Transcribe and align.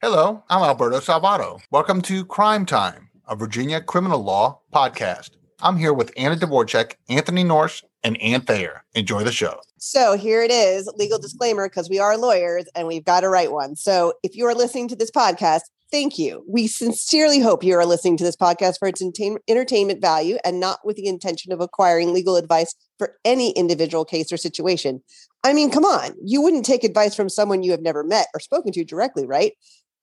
Hello, 0.00 0.44
I'm 0.48 0.62
Alberto 0.62 1.00
Salvato. 1.00 1.60
Welcome 1.70 2.00
to 2.02 2.24
Crime 2.24 2.64
Time, 2.64 3.10
a 3.28 3.34
Virginia 3.34 3.80
criminal 3.80 4.22
law 4.22 4.60
podcast. 4.72 5.30
I'm 5.60 5.76
here 5.76 5.92
with 5.92 6.12
Anna 6.16 6.36
Dvorak, 6.36 6.94
Anthony 7.08 7.44
Norse, 7.44 7.82
and 8.04 8.20
Ann 8.22 8.42
Thayer. 8.42 8.84
Enjoy 8.94 9.24
the 9.24 9.32
show. 9.32 9.60
So 9.78 10.16
here 10.16 10.42
it 10.42 10.50
is, 10.50 10.90
legal 10.96 11.18
disclaimer, 11.18 11.68
because 11.68 11.90
we 11.90 11.98
are 11.98 12.16
lawyers 12.16 12.66
and 12.74 12.86
we've 12.86 13.04
got 13.04 13.20
to 13.20 13.28
write 13.28 13.52
one. 13.52 13.74
So 13.76 14.14
if 14.22 14.36
you 14.36 14.46
are 14.46 14.54
listening 14.54 14.88
to 14.88 14.96
this 14.96 15.10
podcast, 15.10 15.62
thank 15.90 16.18
you. 16.18 16.44
We 16.48 16.66
sincerely 16.66 17.40
hope 17.40 17.64
you 17.64 17.76
are 17.76 17.86
listening 17.86 18.16
to 18.18 18.24
this 18.24 18.36
podcast 18.36 18.78
for 18.78 18.88
its 18.88 19.02
entertainment 19.02 20.00
value 20.00 20.36
and 20.44 20.60
not 20.60 20.80
with 20.84 20.96
the 20.96 21.06
intention 21.06 21.52
of 21.52 21.60
acquiring 21.60 22.12
legal 22.12 22.36
advice 22.36 22.74
for 22.98 23.16
any 23.24 23.50
individual 23.52 24.04
case 24.04 24.32
or 24.32 24.36
situation. 24.36 25.02
I 25.44 25.52
mean, 25.52 25.70
come 25.70 25.84
on, 25.84 26.12
you 26.24 26.42
wouldn't 26.42 26.64
take 26.64 26.84
advice 26.84 27.14
from 27.14 27.28
someone 27.28 27.62
you 27.62 27.70
have 27.70 27.82
never 27.82 28.02
met 28.02 28.26
or 28.34 28.40
spoken 28.40 28.72
to 28.72 28.84
directly, 28.84 29.26
right? 29.26 29.52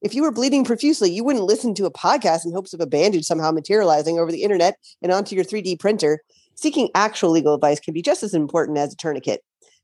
If 0.01 0.13
you 0.13 0.23
were 0.23 0.31
bleeding 0.31 0.65
profusely, 0.65 1.11
you 1.11 1.23
wouldn't 1.23 1.45
listen 1.45 1.73
to 1.75 1.85
a 1.85 1.91
podcast 1.91 2.45
in 2.45 2.53
hopes 2.53 2.73
of 2.73 2.81
a 2.81 2.85
bandage 2.85 3.23
somehow 3.23 3.51
materializing 3.51 4.19
over 4.19 4.31
the 4.31 4.43
internet 4.43 4.75
and 5.01 5.11
onto 5.11 5.35
your 5.35 5.45
3D 5.45 5.79
printer. 5.79 6.19
Seeking 6.55 6.89
actual 6.93 7.31
legal 7.31 7.55
advice 7.55 7.79
can 7.79 7.93
be 7.93 8.01
just 8.01 8.21
as 8.21 8.33
important 8.33 8.77
as 8.77 8.93
a 8.93 8.97
tourniquet. 8.97 9.41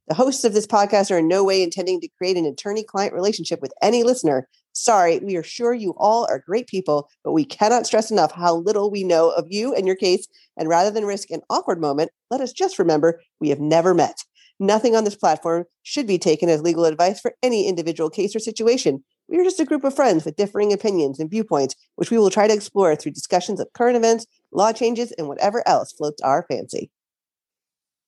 The 0.07 0.15
hosts 0.15 0.43
of 0.43 0.53
this 0.53 0.67
podcast 0.67 1.11
are 1.11 1.19
in 1.19 1.27
no 1.27 1.43
way 1.43 1.63
intending 1.63 2.01
to 2.01 2.09
create 2.17 2.35
an 2.35 2.45
attorney 2.45 2.83
client 2.83 3.13
relationship 3.13 3.61
with 3.61 3.71
any 3.81 4.03
listener. 4.03 4.47
Sorry, 4.73 5.19
we 5.19 5.35
are 5.35 5.43
sure 5.43 5.73
you 5.73 5.93
all 5.97 6.25
are 6.29 6.39
great 6.39 6.67
people, 6.67 7.09
but 7.23 7.33
we 7.33 7.43
cannot 7.43 7.85
stress 7.85 8.11
enough 8.11 8.31
how 8.31 8.55
little 8.55 8.91
we 8.91 9.03
know 9.03 9.31
of 9.31 9.47
you 9.49 9.73
and 9.73 9.85
your 9.85 9.95
case. 9.95 10.27
And 10.57 10.69
rather 10.69 10.91
than 10.91 11.05
risk 11.05 11.31
an 11.31 11.41
awkward 11.49 11.81
moment, 11.81 12.11
let 12.29 12.41
us 12.41 12.53
just 12.53 12.79
remember 12.79 13.21
we 13.39 13.49
have 13.49 13.59
never 13.59 13.93
met. 13.93 14.23
Nothing 14.59 14.95
on 14.95 15.05
this 15.05 15.15
platform 15.15 15.65
should 15.83 16.05
be 16.05 16.17
taken 16.17 16.49
as 16.49 16.61
legal 16.61 16.85
advice 16.85 17.19
for 17.19 17.33
any 17.41 17.67
individual 17.67 18.09
case 18.09 18.35
or 18.35 18.39
situation. 18.39 19.03
We 19.29 19.39
are 19.39 19.43
just 19.43 19.59
a 19.59 19.65
group 19.65 19.83
of 19.83 19.95
friends 19.95 20.25
with 20.25 20.35
differing 20.35 20.73
opinions 20.73 21.19
and 21.19 21.29
viewpoints, 21.29 21.75
which 21.95 22.11
we 22.11 22.17
will 22.17 22.29
try 22.29 22.47
to 22.47 22.53
explore 22.53 22.95
through 22.95 23.13
discussions 23.13 23.59
of 23.59 23.71
current 23.73 23.95
events, 23.95 24.25
law 24.51 24.73
changes, 24.73 25.11
and 25.13 25.27
whatever 25.27 25.65
else 25.67 25.93
floats 25.93 26.21
our 26.21 26.45
fancy. 26.49 26.89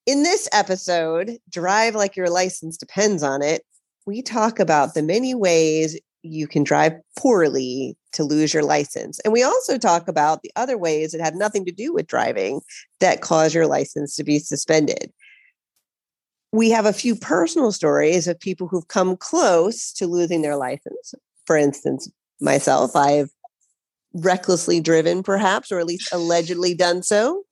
In 0.07 0.23
this 0.23 0.49
episode, 0.51 1.37
Drive 1.49 1.95
Like 1.95 2.15
Your 2.15 2.29
License 2.29 2.75
Depends 2.75 3.23
on 3.23 3.41
It, 3.41 3.63
we 4.05 4.21
talk 4.21 4.59
about 4.59 4.93
the 4.93 5.03
many 5.03 5.35
ways 5.35 5.97
you 6.23 6.47
can 6.47 6.63
drive 6.63 6.93
poorly 7.17 7.97
to 8.13 8.23
lose 8.23 8.53
your 8.53 8.63
license. 8.63 9.19
And 9.21 9.33
we 9.33 9.43
also 9.43 9.77
talk 9.77 10.07
about 10.07 10.41
the 10.41 10.51
other 10.55 10.77
ways 10.77 11.11
that 11.11 11.21
have 11.21 11.35
nothing 11.35 11.65
to 11.65 11.71
do 11.71 11.93
with 11.93 12.07
driving 12.07 12.61
that 12.99 13.21
cause 13.21 13.53
your 13.53 13.67
license 13.67 14.15
to 14.15 14.23
be 14.23 14.39
suspended 14.39 15.11
we 16.51 16.69
have 16.69 16.85
a 16.85 16.93
few 16.93 17.15
personal 17.15 17.71
stories 17.71 18.27
of 18.27 18.39
people 18.39 18.67
who've 18.67 18.87
come 18.87 19.15
close 19.15 19.91
to 19.93 20.07
losing 20.07 20.41
their 20.41 20.57
license. 20.57 21.13
For 21.45 21.55
instance, 21.55 22.09
myself, 22.39 22.95
I've 22.95 23.29
recklessly 24.13 24.81
driven, 24.81 25.23
perhaps, 25.23 25.71
or 25.71 25.79
at 25.79 25.85
least 25.85 26.09
allegedly 26.11 26.73
done 26.73 27.03
so. 27.03 27.43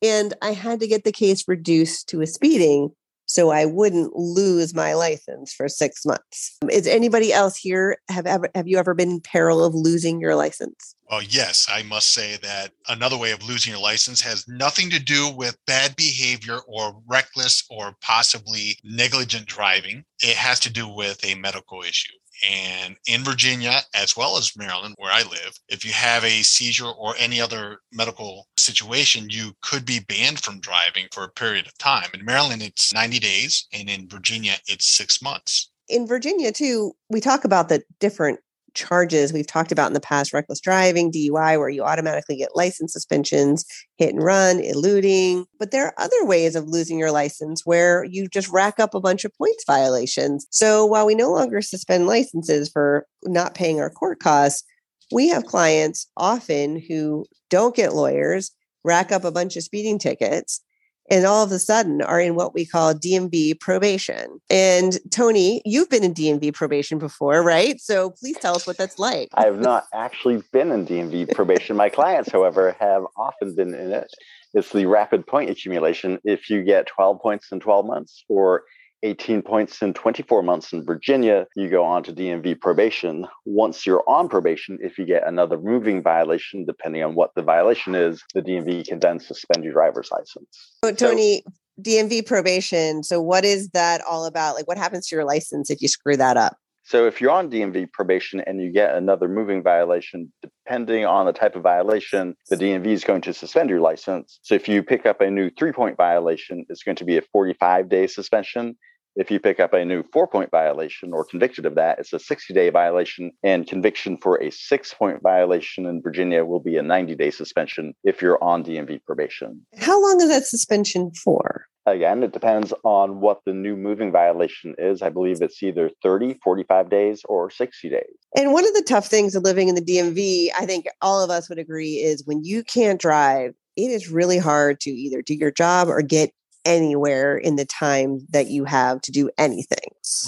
And 0.00 0.34
I 0.40 0.52
had 0.52 0.78
to 0.80 0.86
get 0.86 1.02
the 1.02 1.12
case 1.12 1.48
reduced 1.48 2.08
to 2.10 2.20
a 2.20 2.26
speeding 2.26 2.90
so 3.28 3.50
I 3.50 3.66
wouldn't 3.66 4.16
lose 4.16 4.74
my 4.74 4.94
license 4.94 5.52
for 5.52 5.68
six 5.68 6.04
months. 6.04 6.56
Is 6.70 6.86
anybody 6.86 7.32
else 7.32 7.56
here 7.56 7.98
have 8.08 8.26
ever 8.26 8.48
have 8.54 8.66
you 8.66 8.78
ever 8.78 8.94
been 8.94 9.10
in 9.10 9.20
peril 9.20 9.64
of 9.64 9.74
losing 9.74 10.20
your 10.20 10.34
license? 10.34 10.94
Well, 11.10 11.22
yes, 11.22 11.66
I 11.70 11.82
must 11.82 12.12
say 12.12 12.36
that 12.42 12.72
another 12.88 13.16
way 13.16 13.32
of 13.32 13.46
losing 13.46 13.72
your 13.72 13.80
license 13.80 14.20
has 14.22 14.46
nothing 14.48 14.90
to 14.90 14.98
do 14.98 15.30
with 15.34 15.56
bad 15.66 15.96
behavior 15.96 16.58
or 16.66 17.00
reckless 17.06 17.64
or 17.70 17.94
possibly 18.02 18.78
negligent 18.82 19.46
driving. 19.46 20.04
It 20.22 20.36
has 20.36 20.60
to 20.60 20.72
do 20.72 20.88
with 20.88 21.24
a 21.24 21.34
medical 21.34 21.82
issue. 21.82 22.12
And 22.46 22.96
in 23.06 23.24
Virginia, 23.24 23.80
as 23.94 24.16
well 24.16 24.36
as 24.36 24.56
Maryland, 24.56 24.94
where 24.98 25.12
I 25.12 25.22
live, 25.22 25.58
if 25.68 25.84
you 25.84 25.92
have 25.92 26.24
a 26.24 26.42
seizure 26.42 26.90
or 26.90 27.14
any 27.18 27.40
other 27.40 27.78
medical 27.92 28.46
situation, 28.56 29.30
you 29.30 29.52
could 29.62 29.84
be 29.84 30.00
banned 30.00 30.40
from 30.40 30.60
driving 30.60 31.06
for 31.12 31.24
a 31.24 31.30
period 31.30 31.66
of 31.66 31.76
time. 31.78 32.08
In 32.14 32.24
Maryland, 32.24 32.62
it's 32.62 32.92
90 32.92 33.18
days, 33.18 33.66
and 33.72 33.88
in 33.88 34.08
Virginia, 34.08 34.54
it's 34.66 34.86
six 34.86 35.22
months. 35.22 35.70
In 35.88 36.06
Virginia, 36.06 36.52
too, 36.52 36.92
we 37.08 37.20
talk 37.20 37.44
about 37.44 37.68
the 37.68 37.82
different 37.98 38.40
charges 38.78 39.32
we've 39.32 39.46
talked 39.46 39.72
about 39.72 39.88
in 39.88 39.92
the 39.92 40.00
past 40.00 40.32
reckless 40.32 40.60
driving, 40.60 41.10
DUI, 41.10 41.58
where 41.58 41.68
you 41.68 41.82
automatically 41.82 42.36
get 42.36 42.54
license 42.54 42.92
suspensions, 42.92 43.64
hit 43.96 44.14
and 44.14 44.22
run, 44.22 44.60
eluding. 44.60 45.44
But 45.58 45.72
there 45.72 45.86
are 45.86 45.94
other 45.98 46.24
ways 46.24 46.54
of 46.54 46.68
losing 46.68 46.98
your 46.98 47.10
license 47.10 47.66
where 47.66 48.04
you 48.04 48.28
just 48.28 48.48
rack 48.48 48.78
up 48.78 48.94
a 48.94 49.00
bunch 49.00 49.24
of 49.24 49.34
points 49.34 49.64
violations. 49.66 50.46
So 50.50 50.86
while 50.86 51.04
we 51.04 51.14
no 51.14 51.30
longer 51.30 51.60
suspend 51.60 52.06
licenses 52.06 52.70
for 52.70 53.06
not 53.24 53.54
paying 53.54 53.80
our 53.80 53.90
court 53.90 54.20
costs, 54.20 54.62
we 55.10 55.28
have 55.28 55.44
clients 55.44 56.06
often 56.16 56.80
who 56.80 57.26
don't 57.50 57.74
get 57.74 57.94
lawyers, 57.94 58.52
rack 58.84 59.10
up 59.10 59.24
a 59.24 59.32
bunch 59.32 59.56
of 59.56 59.64
speeding 59.64 59.98
tickets, 59.98 60.60
and 61.10 61.26
all 61.26 61.42
of 61.42 61.52
a 61.52 61.58
sudden 61.58 62.02
are 62.02 62.20
in 62.20 62.34
what 62.34 62.54
we 62.54 62.66
call 62.66 62.94
DMV 62.94 63.58
probation. 63.60 64.40
And 64.50 64.98
Tony, 65.10 65.62
you've 65.64 65.88
been 65.88 66.04
in 66.04 66.14
DMV 66.14 66.54
probation 66.54 66.98
before, 66.98 67.42
right? 67.42 67.80
So 67.80 68.10
please 68.10 68.36
tell 68.38 68.54
us 68.54 68.66
what 68.66 68.76
that's 68.76 68.98
like. 68.98 69.28
I 69.34 69.44
have 69.44 69.60
not 69.60 69.86
actually 69.92 70.42
been 70.52 70.70
in 70.70 70.86
DMV 70.86 71.32
probation. 71.34 71.76
My 71.76 71.88
clients, 71.88 72.30
however, 72.30 72.76
have 72.78 73.04
often 73.16 73.54
been 73.54 73.74
in 73.74 73.92
it. 73.92 74.12
It's 74.54 74.72
the 74.72 74.86
rapid 74.86 75.26
point 75.26 75.50
accumulation. 75.50 76.18
If 76.24 76.48
you 76.48 76.62
get 76.62 76.86
12 76.86 77.20
points 77.20 77.52
in 77.52 77.60
12 77.60 77.86
months 77.86 78.24
or 78.28 78.62
18 79.02 79.42
points 79.42 79.82
in 79.82 79.94
24 79.94 80.42
months 80.42 80.72
in 80.72 80.84
Virginia, 80.84 81.46
you 81.56 81.68
go 81.68 81.84
on 81.84 82.02
to 82.04 82.12
DMV 82.12 82.60
probation. 82.60 83.26
Once 83.44 83.86
you're 83.86 84.02
on 84.08 84.28
probation, 84.28 84.78
if 84.82 84.98
you 84.98 85.04
get 85.04 85.26
another 85.26 85.58
moving 85.58 86.02
violation, 86.02 86.64
depending 86.64 87.02
on 87.02 87.14
what 87.14 87.34
the 87.34 87.42
violation 87.42 87.94
is, 87.94 88.22
the 88.34 88.42
DMV 88.42 88.86
can 88.86 88.98
then 88.98 89.20
suspend 89.20 89.64
your 89.64 89.72
driver's 89.72 90.10
license. 90.10 90.74
So, 90.84 90.92
Tony, 90.92 91.42
so, 91.44 91.52
DMV 91.82 92.26
probation. 92.26 93.02
So, 93.02 93.20
what 93.20 93.44
is 93.44 93.68
that 93.70 94.00
all 94.02 94.26
about? 94.26 94.54
Like, 94.54 94.66
what 94.66 94.78
happens 94.78 95.06
to 95.08 95.16
your 95.16 95.24
license 95.24 95.70
if 95.70 95.80
you 95.80 95.88
screw 95.88 96.16
that 96.16 96.36
up? 96.36 96.56
So 96.88 97.06
if 97.06 97.20
you're 97.20 97.32
on 97.32 97.50
DMV 97.50 97.92
probation 97.92 98.40
and 98.40 98.62
you 98.62 98.72
get 98.72 98.94
another 98.94 99.28
moving 99.28 99.62
violation, 99.62 100.32
depending 100.40 101.04
on 101.04 101.26
the 101.26 101.34
type 101.34 101.54
of 101.54 101.62
violation, 101.62 102.34
the 102.48 102.56
DMV 102.56 102.86
is 102.86 103.04
going 103.04 103.20
to 103.22 103.34
suspend 103.34 103.68
your 103.68 103.80
license. 103.80 104.38
So 104.40 104.54
if 104.54 104.70
you 104.70 104.82
pick 104.82 105.04
up 105.04 105.20
a 105.20 105.30
new 105.30 105.50
three 105.50 105.72
point 105.72 105.98
violation, 105.98 106.64
it's 106.70 106.82
going 106.82 106.96
to 106.96 107.04
be 107.04 107.18
a 107.18 107.22
45 107.30 107.90
day 107.90 108.06
suspension. 108.06 108.74
If 109.16 109.30
you 109.30 109.38
pick 109.38 109.60
up 109.60 109.74
a 109.74 109.84
new 109.84 110.02
four 110.14 110.26
point 110.26 110.50
violation 110.50 111.12
or 111.12 111.26
convicted 111.26 111.66
of 111.66 111.74
that, 111.74 111.98
it's 111.98 112.14
a 112.14 112.18
60 112.18 112.54
day 112.54 112.70
violation. 112.70 113.32
And 113.42 113.66
conviction 113.66 114.16
for 114.16 114.42
a 114.42 114.50
six 114.50 114.94
point 114.94 115.20
violation 115.22 115.84
in 115.84 116.00
Virginia 116.00 116.46
will 116.46 116.60
be 116.60 116.78
a 116.78 116.82
90 116.82 117.16
day 117.16 117.30
suspension 117.30 117.92
if 118.02 118.22
you're 118.22 118.42
on 118.42 118.64
DMV 118.64 119.04
probation. 119.04 119.60
How 119.76 120.02
long 120.02 120.22
is 120.22 120.30
that 120.30 120.46
suspension 120.46 121.10
for? 121.22 121.66
Again, 121.92 122.22
it 122.22 122.32
depends 122.32 122.72
on 122.84 123.20
what 123.20 123.40
the 123.44 123.52
new 123.52 123.76
moving 123.76 124.12
violation 124.12 124.74
is. 124.78 125.02
I 125.02 125.08
believe 125.08 125.42
it's 125.42 125.62
either 125.62 125.90
30, 126.02 126.38
45 126.42 126.90
days, 126.90 127.22
or 127.28 127.50
60 127.50 127.88
days. 127.88 128.02
And 128.36 128.52
one 128.52 128.66
of 128.66 128.74
the 128.74 128.84
tough 128.86 129.06
things 129.06 129.34
of 129.34 129.42
living 129.42 129.68
in 129.68 129.74
the 129.74 129.80
DMV, 129.80 130.50
I 130.58 130.66
think 130.66 130.86
all 131.02 131.22
of 131.22 131.30
us 131.30 131.48
would 131.48 131.58
agree, 131.58 131.94
is 131.94 132.24
when 132.26 132.44
you 132.44 132.62
can't 132.62 133.00
drive, 133.00 133.54
it 133.76 133.90
is 133.90 134.10
really 134.10 134.38
hard 134.38 134.80
to 134.80 134.90
either 134.90 135.22
do 135.22 135.34
your 135.34 135.50
job 135.50 135.88
or 135.88 136.02
get 136.02 136.32
anywhere 136.64 137.38
in 137.38 137.56
the 137.56 137.64
time 137.64 138.26
that 138.30 138.48
you 138.48 138.64
have 138.64 139.00
to 139.00 139.10
do 139.10 139.30
anything. 139.38 139.78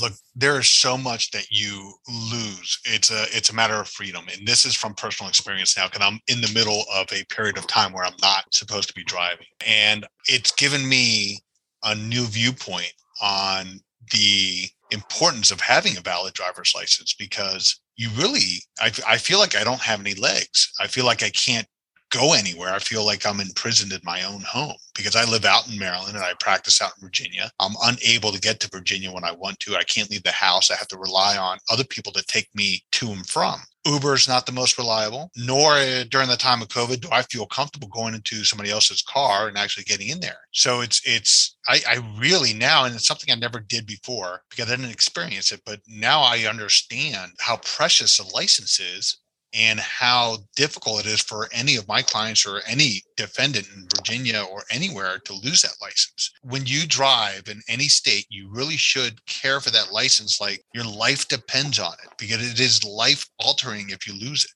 Look, 0.01 0.13
there 0.35 0.59
is 0.59 0.69
so 0.69 0.97
much 0.97 1.31
that 1.33 1.51
you 1.51 1.93
lose. 2.09 2.81
It's 2.87 3.11
a 3.11 3.25
it's 3.37 3.51
a 3.51 3.55
matter 3.55 3.75
of 3.75 3.89
freedom. 3.89 4.25
And 4.33 4.47
this 4.47 4.65
is 4.65 4.75
from 4.75 4.95
personal 4.95 5.29
experience 5.29 5.77
now 5.77 5.87
because 5.87 6.07
I'm 6.07 6.21
in 6.29 6.41
the 6.41 6.51
middle 6.55 6.85
of 6.95 7.13
a 7.13 7.25
period 7.25 7.59
of 7.59 7.67
time 7.67 7.93
where 7.93 8.05
I'm 8.05 8.17
not 8.23 8.45
supposed 8.53 8.89
to 8.89 8.95
be 8.95 9.05
driving. 9.05 9.47
And 9.67 10.07
it's 10.27 10.53
given 10.53 10.89
me 10.89 11.41
a 11.85 11.95
new 11.95 12.27
viewpoint 12.27 12.93
on 13.23 13.81
the 14.13 14.69
importance 14.91 15.51
of 15.51 15.61
having 15.61 15.97
a 15.97 16.01
valid 16.01 16.35
driver's 16.35 16.73
license 16.75 17.15
because 17.15 17.81
you 17.97 18.09
really 18.17 18.63
I, 18.81 18.91
I 19.07 19.17
feel 19.19 19.39
like 19.39 19.57
i 19.57 19.63
don't 19.63 19.81
have 19.81 20.01
any 20.01 20.15
legs. 20.15 20.73
I 20.81 20.87
feel 20.87 21.05
like 21.05 21.23
i 21.23 21.31
can't 21.31 21.67
go 22.11 22.35
anywhere. 22.35 22.73
I 22.73 22.79
feel 22.79 23.05
like 23.05 23.25
I'm 23.25 23.41
imprisoned 23.41 23.93
in 23.93 24.01
my 24.03 24.23
own 24.25 24.43
home 24.43 24.77
because 24.95 25.17
I 25.17 25.25
live 25.25 25.45
out 25.45 25.71
in 25.71 25.79
Maryland 25.79 26.17
and 26.17 26.25
I 26.25 26.35
practice 26.41 26.83
out 26.83 26.93
in 26.97 27.07
Virginia. 27.07 27.51
I'm 27.61 27.75
unable 27.85 28.33
to 28.33 28.41
get 28.41 28.61
to 28.61 28.71
Virginia 28.71 29.13
when 29.13 29.25
I 29.25 29.33
want 29.33 29.59
to. 29.61 29.77
I 29.77 29.85
can't 29.85 30.11
leave 30.11 30.25
the 30.25 30.33
house. 30.33 30.71
I 30.71 30.77
have 30.77 30.89
to 30.89 30.99
rely 30.99 31.37
on 31.39 31.59
other 31.71 31.85
people 31.85 32.13
to 32.13 32.23
take 32.25 32.49
me 32.55 32.85
to 32.93 33.11
and 33.13 33.27
from. 33.27 33.61
Uber 33.87 34.15
is 34.15 34.29
not 34.29 34.45
the 34.45 34.53
most 34.53 34.77
reliable, 34.77 35.31
nor 35.37 35.73
uh, 35.73 36.05
during 36.11 36.29
the 36.29 36.37
time 36.37 36.61
of 36.61 36.69
COVID 36.69 37.01
do 37.01 37.09
I 37.11 37.23
feel 37.23 37.47
comfortable 37.47 37.89
going 37.89 38.15
into 38.15 38.45
somebody 38.45 38.71
else's 38.71 39.01
car 39.01 39.49
and 39.49 39.57
actually 39.57 39.85
getting 39.85 40.09
in 40.09 40.21
there. 40.21 40.37
So 40.53 40.83
it's 40.83 41.01
it's 41.07 41.57
I, 41.67 41.81
I 41.89 42.17
really 42.19 42.53
now, 42.53 42.85
and 42.85 42.95
it's 42.95 43.07
something 43.07 43.33
I 43.33 43.37
never 43.37 43.59
did 43.59 43.87
before 43.87 44.43
because 44.51 44.71
I 44.71 44.77
didn't 44.77 44.91
experience 44.91 45.51
it, 45.51 45.63
but 45.65 45.81
now 45.89 46.21
I 46.21 46.47
understand 46.47 47.33
how 47.39 47.57
precious 47.59 48.19
a 48.19 48.35
license 48.35 48.81
is 48.81 49.17
and 49.53 49.81
how 49.81 50.39
difficult 50.55 51.01
it 51.01 51.07
is 51.07 51.21
for 51.21 51.49
any 51.53 51.77
of 51.77 51.89
my 51.89 52.03
clients 52.03 52.47
or 52.47 52.61
any 52.69 53.03
defendant 53.17 53.69
in 53.75 53.89
Virginia 53.97 54.45
or 54.51 54.63
anywhere 54.71 55.19
to 55.25 55.33
lose 55.33 55.63
that 55.63 55.75
license. 55.83 56.33
When 56.43 56.67
you 56.67 56.87
drive 56.87 57.49
in 57.49 57.61
any 57.69 57.89
state, 57.89 58.27
you 58.29 58.49
really 58.51 58.77
should 58.77 59.25
care 59.27 59.61
for 59.61 59.71
that 59.71 59.93
license 59.93 60.41
like 60.41 60.63
your 60.73 60.85
life 60.85 61.27
depends 61.29 61.79
on 61.79 61.95
it 62.05 62.11
because 62.19 62.49
it 62.49 62.61
is 62.61 62.85
life 62.85 63.27
altering 63.39 63.91
if 63.91 64.07
you 64.07 64.15
lose 64.15 64.45
it. 64.45 64.53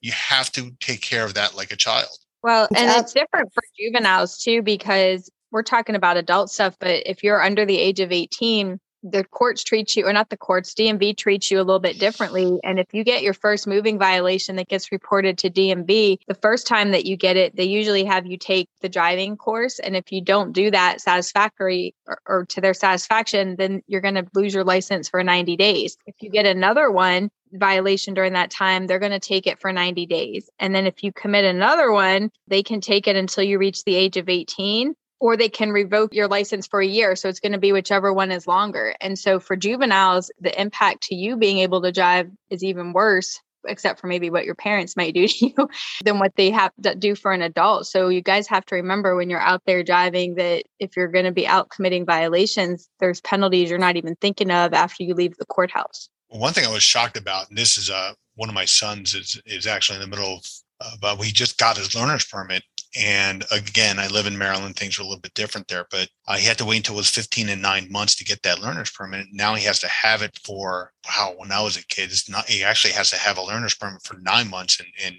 You 0.00 0.12
have 0.12 0.50
to 0.52 0.70
take 0.80 1.02
care 1.02 1.24
of 1.24 1.34
that 1.34 1.56
like 1.56 1.72
a 1.72 1.76
child. 1.76 2.08
Well, 2.42 2.68
and 2.74 2.90
it's 2.98 3.12
different 3.12 3.52
for 3.52 3.62
juveniles 3.78 4.38
too 4.38 4.62
because 4.62 5.30
we're 5.52 5.62
talking 5.62 5.94
about 5.94 6.16
adult 6.16 6.50
stuff, 6.50 6.76
but 6.78 7.06
if 7.06 7.22
you're 7.22 7.42
under 7.42 7.66
the 7.66 7.78
age 7.78 8.00
of 8.00 8.12
18, 8.12 8.80
the 9.02 9.24
courts 9.24 9.64
treat 9.64 9.96
you 9.96 10.06
or 10.06 10.12
not 10.12 10.28
the 10.30 10.36
courts 10.36 10.74
dmv 10.74 11.16
treats 11.16 11.50
you 11.50 11.58
a 11.58 11.62
little 11.64 11.80
bit 11.80 11.98
differently. 11.98 12.58
And 12.64 12.78
if 12.78 12.86
you 12.92 13.04
get 13.04 13.22
your 13.22 13.34
first 13.34 13.66
moving 13.66 13.98
violation 13.98 14.56
that 14.56 14.68
gets 14.68 14.92
reported 14.92 15.38
to 15.38 15.50
dmv 15.50 16.18
the 16.26 16.34
first 16.34 16.66
time 16.66 16.90
that 16.90 17.06
you 17.06 17.16
get 17.16 17.36
it 17.36 17.56
they 17.56 17.64
usually 17.64 18.04
have 18.04 18.26
you 18.26 18.36
take 18.36 18.68
the 18.80 18.88
driving 18.88 19.36
course. 19.36 19.78
And 19.78 19.96
if 19.96 20.12
you 20.12 20.22
don't 20.22 20.52
do 20.52 20.70
that 20.70 21.00
satisfactory 21.00 21.94
or, 22.06 22.20
or 22.26 22.44
to 22.46 22.60
their 22.60 22.74
satisfaction 22.74 23.56
then 23.56 23.82
you're 23.86 24.00
going 24.00 24.14
to 24.14 24.26
lose 24.34 24.54
your 24.54 24.64
license 24.64 25.08
for 25.08 25.22
90 25.22 25.56
days. 25.56 25.96
If 26.06 26.16
you 26.20 26.30
get 26.30 26.46
another 26.46 26.90
one 26.90 27.30
violation 27.52 28.14
during 28.14 28.34
that 28.34 28.50
time, 28.50 28.86
they're 28.86 28.98
going 28.98 29.10
to 29.12 29.18
take 29.18 29.46
it 29.46 29.60
for 29.60 29.72
90 29.72 30.06
days. 30.06 30.48
And 30.58 30.74
then 30.74 30.86
if 30.86 31.02
you 31.02 31.12
commit 31.12 31.44
another 31.44 31.90
one, 31.90 32.30
they 32.46 32.62
can 32.62 32.80
take 32.80 33.08
it 33.08 33.16
until 33.16 33.44
you 33.44 33.58
reach 33.58 33.84
the 33.84 33.96
age 33.96 34.16
of 34.16 34.28
18 34.28 34.94
or 35.20 35.36
they 35.36 35.48
can 35.48 35.70
revoke 35.70 36.14
your 36.14 36.26
license 36.26 36.66
for 36.66 36.80
a 36.80 36.86
year. 36.86 37.14
So 37.14 37.28
it's 37.28 37.40
going 37.40 37.52
to 37.52 37.58
be 37.58 37.72
whichever 37.72 38.12
one 38.12 38.32
is 38.32 38.46
longer. 38.46 38.94
And 39.00 39.18
so 39.18 39.38
for 39.38 39.54
juveniles, 39.54 40.30
the 40.40 40.58
impact 40.60 41.04
to 41.04 41.14
you 41.14 41.36
being 41.36 41.58
able 41.58 41.82
to 41.82 41.92
drive 41.92 42.30
is 42.48 42.64
even 42.64 42.94
worse, 42.94 43.38
except 43.66 44.00
for 44.00 44.06
maybe 44.06 44.30
what 44.30 44.46
your 44.46 44.54
parents 44.54 44.96
might 44.96 45.12
do 45.14 45.28
to 45.28 45.46
you 45.46 45.68
than 46.02 46.18
what 46.18 46.34
they 46.36 46.50
have 46.50 46.72
to 46.82 46.94
do 46.94 47.14
for 47.14 47.32
an 47.32 47.42
adult. 47.42 47.86
So 47.86 48.08
you 48.08 48.22
guys 48.22 48.48
have 48.48 48.64
to 48.66 48.74
remember 48.74 49.14
when 49.14 49.28
you're 49.28 49.40
out 49.40 49.62
there 49.66 49.84
driving 49.84 50.36
that 50.36 50.64
if 50.78 50.96
you're 50.96 51.08
going 51.08 51.26
to 51.26 51.32
be 51.32 51.46
out 51.46 51.68
committing 51.68 52.06
violations, 52.06 52.88
there's 52.98 53.20
penalties 53.20 53.68
you're 53.68 53.78
not 53.78 53.96
even 53.96 54.16
thinking 54.16 54.50
of 54.50 54.72
after 54.72 55.04
you 55.04 55.14
leave 55.14 55.36
the 55.36 55.46
courthouse. 55.46 56.08
One 56.28 56.52
thing 56.54 56.64
I 56.64 56.72
was 56.72 56.82
shocked 56.82 57.16
about, 57.16 57.50
and 57.50 57.58
this 57.58 57.76
is 57.76 57.90
uh, 57.90 58.12
one 58.36 58.48
of 58.48 58.54
my 58.54 58.64
sons 58.64 59.14
is 59.14 59.40
is 59.44 59.66
actually 59.66 59.96
in 59.96 60.02
the 60.02 60.06
middle 60.16 60.36
of, 60.36 60.44
uh, 60.80 60.92
but 61.00 61.16
he 61.16 61.32
just 61.32 61.58
got 61.58 61.76
his 61.76 61.94
learner's 61.94 62.24
permit 62.24 62.62
and 62.96 63.44
again, 63.52 63.98
I 63.98 64.08
live 64.08 64.26
in 64.26 64.36
Maryland. 64.36 64.76
Things 64.76 64.98
are 64.98 65.02
a 65.02 65.04
little 65.04 65.20
bit 65.20 65.34
different 65.34 65.68
there, 65.68 65.86
but 65.90 66.08
uh, 66.26 66.36
he 66.36 66.46
had 66.46 66.58
to 66.58 66.64
wait 66.64 66.78
until 66.78 66.96
it 66.96 66.98
was 66.98 67.10
15 67.10 67.48
and 67.48 67.62
nine 67.62 67.90
months 67.90 68.16
to 68.16 68.24
get 68.24 68.42
that 68.42 68.60
learner's 68.60 68.90
permit. 68.90 69.28
Now 69.32 69.54
he 69.54 69.64
has 69.64 69.78
to 69.80 69.88
have 69.88 70.22
it 70.22 70.38
for, 70.44 70.92
wow, 71.06 71.34
when 71.36 71.52
I 71.52 71.62
was 71.62 71.76
a 71.76 71.86
kid, 71.86 72.10
it's 72.10 72.28
not, 72.28 72.48
he 72.48 72.64
actually 72.64 72.92
has 72.94 73.10
to 73.10 73.16
have 73.16 73.38
a 73.38 73.42
learner's 73.42 73.76
permit 73.76 74.02
for 74.02 74.18
nine 74.18 74.50
months 74.50 74.80
and, 74.80 74.88
and 75.04 75.16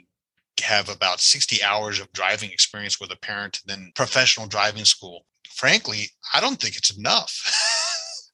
have 0.62 0.89
about 0.89 1.21
60 1.21 1.63
hours 1.63 2.00
of 2.00 2.12
driving 2.12 2.51
experience 2.51 3.00
with 3.00 3.12
a 3.12 3.18
parent, 3.18 3.62
then 3.65 3.91
professional 3.95 4.47
driving 4.47 4.85
school. 4.85 5.25
Frankly, 5.50 6.09
I 6.33 6.41
don't 6.41 6.59
think 6.59 6.75
it's 6.75 6.95
enough. 6.97 7.41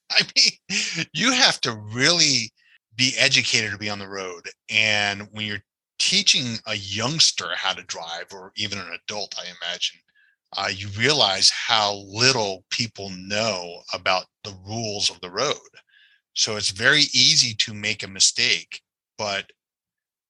I 0.12 0.22
mean, 0.36 1.08
you 1.14 1.32
have 1.32 1.62
to 1.62 1.74
really 1.94 2.52
be 2.96 3.14
educated 3.18 3.72
to 3.72 3.78
be 3.78 3.90
on 3.90 4.00
the 4.00 4.08
road. 4.08 4.50
And 4.70 5.28
when 5.32 5.46
you're 5.46 5.64
teaching 6.00 6.58
a 6.66 6.76
youngster 6.76 7.50
how 7.56 7.74
to 7.74 7.84
drive, 7.84 8.28
or 8.32 8.52
even 8.56 8.80
an 8.80 8.98
adult, 9.04 9.36
I 9.38 9.46
imagine, 9.46 10.00
uh, 10.56 10.70
you 10.74 10.88
realize 10.90 11.50
how 11.50 12.04
little 12.08 12.64
people 12.70 13.10
know 13.10 13.82
about 13.94 14.26
the 14.44 14.56
rules 14.66 15.10
of 15.10 15.20
the 15.22 15.30
road. 15.30 15.58
So 16.34 16.56
it's 16.56 16.70
very 16.70 17.04
easy 17.14 17.54
to 17.56 17.74
make 17.74 18.04
a 18.04 18.08
mistake, 18.08 18.82
but 19.18 19.52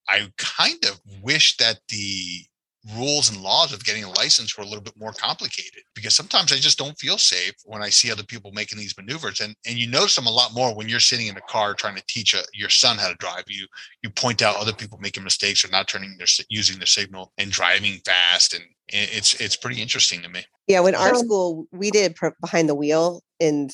I 0.10 0.32
kind 0.38 0.84
of 0.86 1.02
wish 1.22 1.58
that 1.58 1.80
the 1.90 2.46
rules 2.96 3.30
and 3.30 3.42
laws 3.42 3.74
of 3.74 3.84
getting 3.84 4.04
a 4.04 4.10
license 4.10 4.58
were 4.58 4.64
a 4.64 4.68
little 4.68 4.84
bit 4.84 4.94
more 4.98 5.12
complicated 5.12 5.82
because 5.94 6.16
sometimes 6.16 6.54
I 6.54 6.58
just 6.58 6.78
don't 6.78 6.98
feel 6.98 7.18
safe 7.18 7.54
when 7.66 7.82
I 7.82 7.90
see 7.90 8.12
other 8.12 8.24
people 8.24 8.52
making 8.52 8.78
these 8.78 8.96
maneuvers. 8.98 9.40
And 9.42 9.56
and 9.66 9.78
you 9.78 9.88
notice 9.88 10.16
them 10.16 10.28
a 10.28 10.32
lot 10.32 10.54
more 10.54 10.76
when 10.76 10.88
you're 10.88 11.00
sitting 11.00 11.28
in 11.28 11.38
a 11.38 11.42
car 11.42 11.74
trying 11.74 11.96
to 11.96 12.04
teach 12.08 12.34
a, 12.34 12.44
your 12.54 12.70
son 12.70 12.98
how 12.98 13.10
to 13.10 13.16
drive. 13.16 13.44
You 13.48 13.66
you 14.04 14.10
point 14.10 14.42
out 14.42 14.56
other 14.58 14.74
people 14.74 15.00
making 15.00 15.24
mistakes 15.24 15.66
or 15.66 15.70
not 15.70 15.88
turning 15.88 16.16
their 16.18 16.28
using 16.50 16.78
their 16.78 16.88
signal 16.88 17.34
and 17.38 17.52
driving 17.52 18.00
fast. 18.06 18.54
And 18.54 18.64
it's 18.90 19.34
it's 19.42 19.56
pretty 19.56 19.82
interesting 19.82 20.22
to 20.22 20.30
me. 20.30 20.46
Yeah 20.68 20.80
when 20.82 20.96
our 20.96 21.16
school 21.16 21.68
we 21.72 21.92
did 21.92 22.16
behind 22.40 22.70
the 22.70 22.76
wheel 22.76 23.22
and 23.40 23.72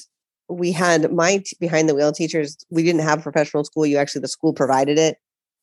we 0.50 0.72
had 0.72 1.12
my 1.12 1.38
t- 1.38 1.56
behind 1.60 1.88
the 1.88 1.96
wheel 1.96 2.12
teachers 2.12 2.58
we 2.70 2.84
didn't 2.84 3.02
have 3.02 3.22
professional 3.22 3.64
school. 3.64 3.86
You 3.86 3.98
actually 3.98 4.22
the 4.22 4.28
school 4.28 4.54
provided 4.54 4.98
it. 4.98 5.18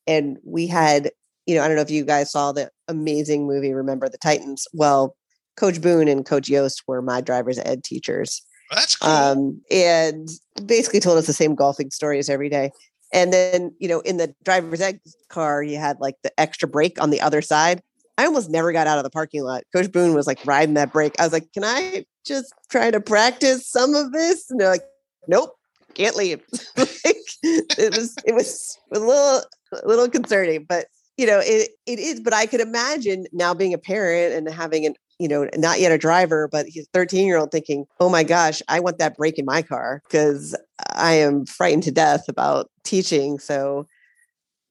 And 0.06 0.38
we 0.44 0.66
had 0.66 1.10
you 1.46 1.56
know, 1.56 1.64
I 1.64 1.66
don't 1.66 1.76
know 1.76 1.82
if 1.82 1.90
you 1.90 2.04
guys 2.04 2.30
saw 2.30 2.52
the 2.52 2.70
amazing 2.90 3.46
movie 3.46 3.72
Remember 3.72 4.08
the 4.08 4.18
Titans. 4.18 4.66
Well, 4.72 5.16
Coach 5.56 5.80
Boone 5.80 6.08
and 6.08 6.24
Coach 6.24 6.48
Yoast 6.48 6.82
were 6.86 7.02
my 7.02 7.20
driver's 7.20 7.58
ed 7.58 7.84
teachers. 7.84 8.42
That's 8.70 8.96
cool. 8.96 9.10
Um, 9.10 9.60
and 9.70 10.28
basically 10.64 11.00
told 11.00 11.18
us 11.18 11.26
the 11.26 11.32
same 11.32 11.54
golfing 11.54 11.90
stories 11.90 12.28
every 12.28 12.48
day. 12.48 12.70
And 13.12 13.32
then, 13.32 13.74
you 13.78 13.88
know, 13.88 14.00
in 14.00 14.18
the 14.18 14.34
driver's 14.44 14.80
ed 14.80 15.00
car, 15.28 15.62
you 15.62 15.78
had 15.78 15.98
like 16.00 16.14
the 16.22 16.38
extra 16.40 16.68
brake 16.68 17.00
on 17.00 17.10
the 17.10 17.20
other 17.20 17.42
side. 17.42 17.82
I 18.16 18.26
almost 18.26 18.50
never 18.50 18.72
got 18.72 18.86
out 18.86 18.98
of 18.98 19.04
the 19.04 19.10
parking 19.10 19.42
lot. 19.42 19.64
Coach 19.74 19.90
Boone 19.90 20.14
was 20.14 20.26
like 20.26 20.44
riding 20.46 20.74
that 20.74 20.92
brake. 20.92 21.14
I 21.18 21.24
was 21.24 21.32
like, 21.32 21.52
can 21.52 21.64
I 21.64 22.04
just 22.24 22.52
try 22.68 22.90
to 22.90 23.00
practice 23.00 23.66
some 23.66 23.94
of 23.94 24.12
this? 24.12 24.50
And 24.50 24.60
they're 24.60 24.68
like, 24.68 24.84
nope, 25.26 25.56
can't 25.94 26.16
leave. 26.16 26.40
like, 26.76 27.16
it 27.42 27.96
was 27.96 28.14
it 28.24 28.34
was 28.34 28.78
a 28.92 28.98
little 28.98 29.42
a 29.72 29.88
little 29.88 30.08
concerning, 30.08 30.64
but 30.64 30.86
you 31.20 31.26
know, 31.26 31.38
it 31.44 31.72
it 31.84 31.98
is, 31.98 32.18
but 32.18 32.32
I 32.32 32.46
could 32.46 32.62
imagine 32.62 33.26
now 33.30 33.52
being 33.52 33.74
a 33.74 33.78
parent 33.78 34.32
and 34.32 34.48
having 34.48 34.86
an, 34.86 34.94
you 35.18 35.28
know, 35.28 35.50
not 35.54 35.78
yet 35.78 35.92
a 35.92 35.98
driver, 35.98 36.48
but 36.50 36.64
he's 36.64 36.88
13 36.94 37.26
year 37.26 37.36
old 37.36 37.52
thinking, 37.52 37.84
oh 38.00 38.08
my 38.08 38.22
gosh, 38.22 38.62
I 38.68 38.80
want 38.80 38.96
that 38.96 39.18
brake 39.18 39.38
in 39.38 39.44
my 39.44 39.60
car 39.60 40.00
because 40.08 40.56
I 40.94 41.12
am 41.12 41.44
frightened 41.44 41.82
to 41.82 41.90
death 41.90 42.24
about 42.26 42.70
teaching. 42.84 43.38
So 43.38 43.86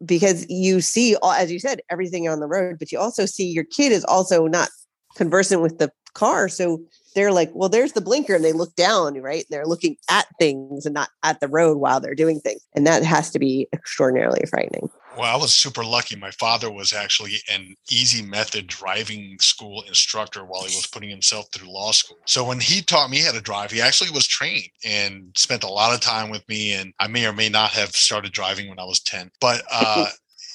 because 0.03 0.47
you 0.49 0.81
see 0.81 1.15
all, 1.21 1.33
as 1.33 1.51
you 1.51 1.59
said, 1.59 1.81
everything 1.91 2.27
on 2.27 2.39
the 2.39 2.47
road, 2.47 2.77
but 2.79 2.91
you 2.91 2.97
also 2.97 3.27
see 3.27 3.45
your 3.45 3.65
kid 3.65 3.91
is 3.91 4.03
also 4.05 4.47
not 4.47 4.69
conversant 5.15 5.61
with 5.61 5.77
the 5.77 5.91
car. 6.15 6.49
So 6.49 6.81
they're 7.13 7.31
like, 7.31 7.51
well, 7.53 7.69
there's 7.69 7.93
the 7.93 8.01
blinker, 8.01 8.33
and 8.33 8.43
they 8.43 8.53
look 8.53 8.73
down, 8.75 9.21
right? 9.21 9.45
They're 9.51 9.67
looking 9.67 9.97
at 10.09 10.25
things 10.39 10.87
and 10.87 10.95
not 10.95 11.09
at 11.23 11.41
the 11.41 11.47
road 11.47 11.77
while 11.77 11.99
they're 11.99 12.15
doing 12.15 12.39
things. 12.39 12.61
And 12.73 12.87
that 12.87 13.03
has 13.03 13.29
to 13.31 13.39
be 13.39 13.67
extraordinarily 13.71 14.45
frightening. 14.49 14.89
Well, 15.17 15.33
I 15.33 15.38
was 15.38 15.53
super 15.53 15.83
lucky. 15.83 16.15
My 16.15 16.31
father 16.31 16.71
was 16.71 16.94
actually 16.94 17.38
an 17.51 17.75
easy 17.89 18.21
method 18.21 18.67
driving 18.67 19.38
school 19.39 19.83
instructor 19.88 20.45
while 20.45 20.61
he 20.61 20.75
was 20.75 20.88
putting 20.88 21.09
himself 21.09 21.47
through 21.51 21.71
law 21.71 21.91
school. 21.91 22.17
So 22.25 22.45
when 22.45 22.59
he 22.59 22.81
taught 22.81 23.09
me 23.09 23.19
how 23.21 23.31
to 23.31 23.41
drive, 23.41 23.71
he 23.71 23.81
actually 23.81 24.11
was 24.11 24.27
trained 24.27 24.69
and 24.85 25.31
spent 25.35 25.63
a 25.63 25.69
lot 25.69 25.94
of 25.94 25.99
time 25.99 26.30
with 26.30 26.47
me. 26.47 26.73
And 26.73 26.94
I 26.99 27.07
may 27.07 27.25
or 27.25 27.33
may 27.33 27.49
not 27.49 27.71
have 27.71 27.95
started 27.95 28.31
driving 28.31 28.69
when 28.69 28.80
I 28.80 28.85
was 28.85 28.99
10. 29.01 29.31
But 29.42 29.63
uh, 29.71 30.07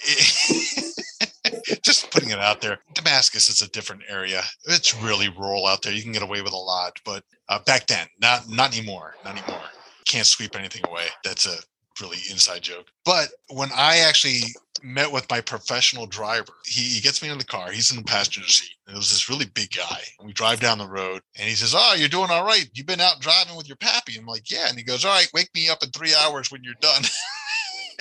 just 1.82 2.10
putting 2.10 2.30
it 2.30 2.38
out 2.38 2.60
there. 2.60 2.78
Damascus 2.94 3.48
is 3.48 3.62
a 3.62 3.70
different 3.70 4.02
area. 4.08 4.42
It's 4.66 4.94
really 5.02 5.28
rural 5.28 5.66
out 5.66 5.82
there. 5.82 5.92
You 5.92 6.02
can 6.02 6.12
get 6.12 6.22
away 6.22 6.42
with 6.42 6.52
a 6.52 6.56
lot, 6.56 6.98
but 7.04 7.24
uh, 7.48 7.58
back 7.66 7.86
then, 7.86 8.06
not 8.20 8.48
not 8.48 8.76
anymore. 8.76 9.14
Not 9.24 9.38
anymore. 9.38 9.62
Can't 10.06 10.26
sweep 10.26 10.56
anything 10.56 10.82
away. 10.88 11.06
That's 11.22 11.46
a 11.46 11.56
really 12.00 12.18
inside 12.30 12.62
joke. 12.62 12.86
But 13.04 13.28
when 13.48 13.70
I 13.74 13.98
actually 13.98 14.42
met 14.82 15.10
with 15.10 15.28
my 15.30 15.40
professional 15.40 16.06
driver, 16.06 16.52
he, 16.66 16.82
he 16.82 17.00
gets 17.00 17.22
me 17.22 17.30
in 17.30 17.38
the 17.38 17.44
car. 17.44 17.70
He's 17.70 17.90
in 17.90 17.96
the 17.96 18.04
passenger 18.04 18.48
seat. 18.48 18.74
And 18.86 18.94
It 18.94 18.98
was 18.98 19.10
this 19.10 19.28
really 19.28 19.46
big 19.46 19.70
guy. 19.70 20.00
And 20.18 20.26
We 20.26 20.32
drive 20.32 20.60
down 20.60 20.78
the 20.78 20.88
road 20.88 21.22
and 21.38 21.48
he 21.48 21.54
says, 21.54 21.74
Oh, 21.76 21.94
you're 21.94 22.08
doing 22.08 22.30
all 22.30 22.44
right. 22.44 22.68
You've 22.74 22.86
been 22.86 23.00
out 23.00 23.20
driving 23.20 23.56
with 23.56 23.68
your 23.68 23.76
pappy. 23.76 24.16
I'm 24.18 24.26
like, 24.26 24.50
Yeah. 24.50 24.68
And 24.68 24.76
he 24.76 24.84
goes, 24.84 25.04
All 25.04 25.12
right, 25.12 25.30
wake 25.32 25.50
me 25.54 25.68
up 25.68 25.82
in 25.82 25.90
three 25.90 26.14
hours 26.14 26.50
when 26.50 26.62
you're 26.62 26.74
done. 26.80 27.02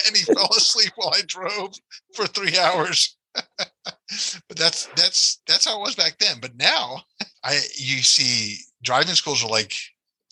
and 0.05 0.15
he 0.15 0.23
fell 0.33 0.49
asleep 0.55 0.91
while 0.95 1.13
I 1.13 1.21
drove 1.27 1.75
for 2.13 2.27
three 2.27 2.57
hours. 2.57 3.17
but 3.57 4.57
that's 4.57 4.85
that's 4.95 5.41
that's 5.47 5.65
how 5.65 5.79
it 5.79 5.81
was 5.81 5.95
back 5.95 6.17
then. 6.19 6.37
But 6.39 6.55
now 6.55 7.01
I 7.43 7.53
you 7.75 8.03
see 8.03 8.57
driving 8.83 9.15
schools 9.15 9.43
are 9.43 9.49
like 9.49 9.73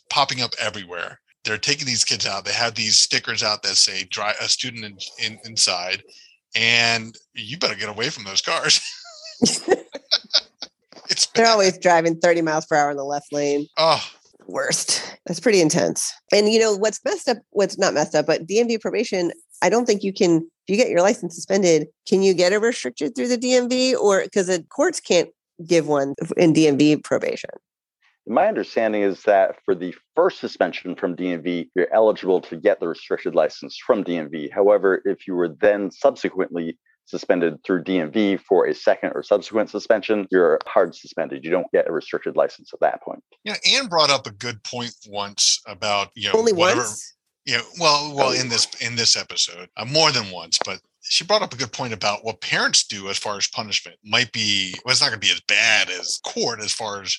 popping 0.10 0.42
up 0.42 0.52
everywhere. 0.60 1.20
They're 1.44 1.58
taking 1.58 1.88
these 1.88 2.06
kids 2.06 2.28
out. 2.28 2.46
They 2.46 2.54
have 2.54 2.76
these 2.76 3.00
stickers 3.00 3.44
out 3.44 3.64
that 3.64 3.76
say 3.76 4.04
"Drive 4.06 4.36
a 4.40 4.48
student 4.48 4.86
in, 4.86 4.98
in, 5.26 5.40
inside," 5.46 6.04
and 6.56 7.16
you 7.34 7.58
better 7.58 7.76
get 7.76 7.90
away 7.90 8.10
from 8.10 8.24
those 8.26 8.42
cars. 8.42 8.80
it's 11.10 11.26
they're 11.34 11.48
always 11.48 11.78
driving 11.78 12.18
30 12.20 12.42
miles 12.42 12.66
per 12.66 12.76
hour 12.76 12.92
in 12.92 12.98
the 12.98 13.04
left 13.04 13.34
lane. 13.34 13.68
Oh, 13.78 14.04
worst. 14.48 15.18
That's 15.26 15.40
pretty 15.40 15.62
intense. 15.62 16.14
And 16.32 16.50
you 16.50 16.60
know 16.60 16.76
what's 16.76 17.00
messed 17.04 17.28
up? 17.28 17.38
What's 17.52 17.78
not 17.78 17.94
messed 17.94 18.16
up, 18.16 18.26
but 18.26 18.48
DMV 18.48 18.80
probation. 18.82 19.32
I 19.62 19.70
don't 19.70 19.86
think 19.86 20.04
you 20.04 20.14
can. 20.14 20.48
If 20.68 20.70
you 20.70 20.78
get 20.78 20.90
your 20.90 21.02
license 21.02 21.36
suspended, 21.36 21.88
can 22.08 22.22
you 22.22 22.34
get 22.34 22.54
it 22.54 22.58
restricted 22.58 23.16
through 23.16 23.30
the 23.30 23.38
DMV, 23.38 23.96
or 23.96 24.22
because 24.24 24.48
the 24.48 24.64
courts 24.70 25.00
can't 25.00 25.30
give 25.66 25.88
one 25.88 26.16
in 26.38 26.54
DMV 26.54 27.04
probation? 27.04 27.50
My 28.32 28.48
understanding 28.48 29.02
is 29.02 29.24
that 29.24 29.58
for 29.66 29.76
the 29.76 29.94
first 30.16 30.40
suspension 30.40 30.96
from 30.96 31.18
DMV, 31.18 31.68
you're 31.76 31.94
eligible 31.94 32.40
to 32.40 32.56
get 32.56 32.80
the 32.80 32.88
restricted 32.88 33.36
license 33.36 33.78
from 33.78 34.06
DMV. 34.06 34.54
However, 34.54 35.02
if 35.04 35.28
you 35.28 35.36
were 35.36 35.50
then 35.50 35.92
subsequently 35.92 36.78
suspended 37.04 37.62
through 37.66 37.84
DMV 37.84 38.40
for 38.40 38.68
a 38.68 38.74
second 38.74 39.12
or 39.16 39.22
subsequent 39.22 39.70
suspension, 39.70 40.28
you're 40.32 40.60
hard 40.66 40.96
suspended. 40.96 41.44
You 41.44 41.52
don't 41.52 41.70
get 41.74 41.90
a 41.90 41.92
restricted 41.92 42.38
license 42.38 42.72
at 42.74 42.80
that 42.80 43.04
point. 43.04 43.22
Yeah, 43.44 43.58
Anne 43.70 43.88
brought 43.88 44.10
up 44.10 44.26
a 44.26 44.32
good 44.32 44.64
point 44.64 44.94
once 45.10 45.62
about 45.68 46.08
you 46.16 46.30
know 46.30 46.40
Only 46.40 46.54
whatever, 46.54 46.80
once. 46.80 47.16
Yeah, 47.46 47.62
well, 47.82 48.16
well, 48.16 48.32
in 48.32 48.48
this 48.48 48.66
in 48.80 48.96
this 48.96 49.18
episode, 49.18 49.68
uh, 49.76 49.84
more 49.84 50.10
than 50.10 50.32
once, 50.32 50.58
but 50.64 50.80
she 51.02 51.26
brought 51.26 51.42
up 51.42 51.54
a 51.54 51.58
good 51.58 51.74
point 51.74 51.92
about 51.92 52.24
what 52.24 52.40
parents 52.40 52.86
do 52.86 53.10
as 53.10 53.18
far 53.18 53.36
as 53.36 53.48
punishment 53.48 53.98
might 54.06 54.32
be. 54.32 54.74
Well, 54.86 54.94
it's 54.94 55.02
not 55.02 55.10
going 55.10 55.20
to 55.20 55.28
be 55.28 55.34
as 55.34 55.42
bad 55.50 55.90
as 55.90 56.22
court 56.24 56.62
as 56.62 56.72
far 56.72 57.02
as 57.02 57.18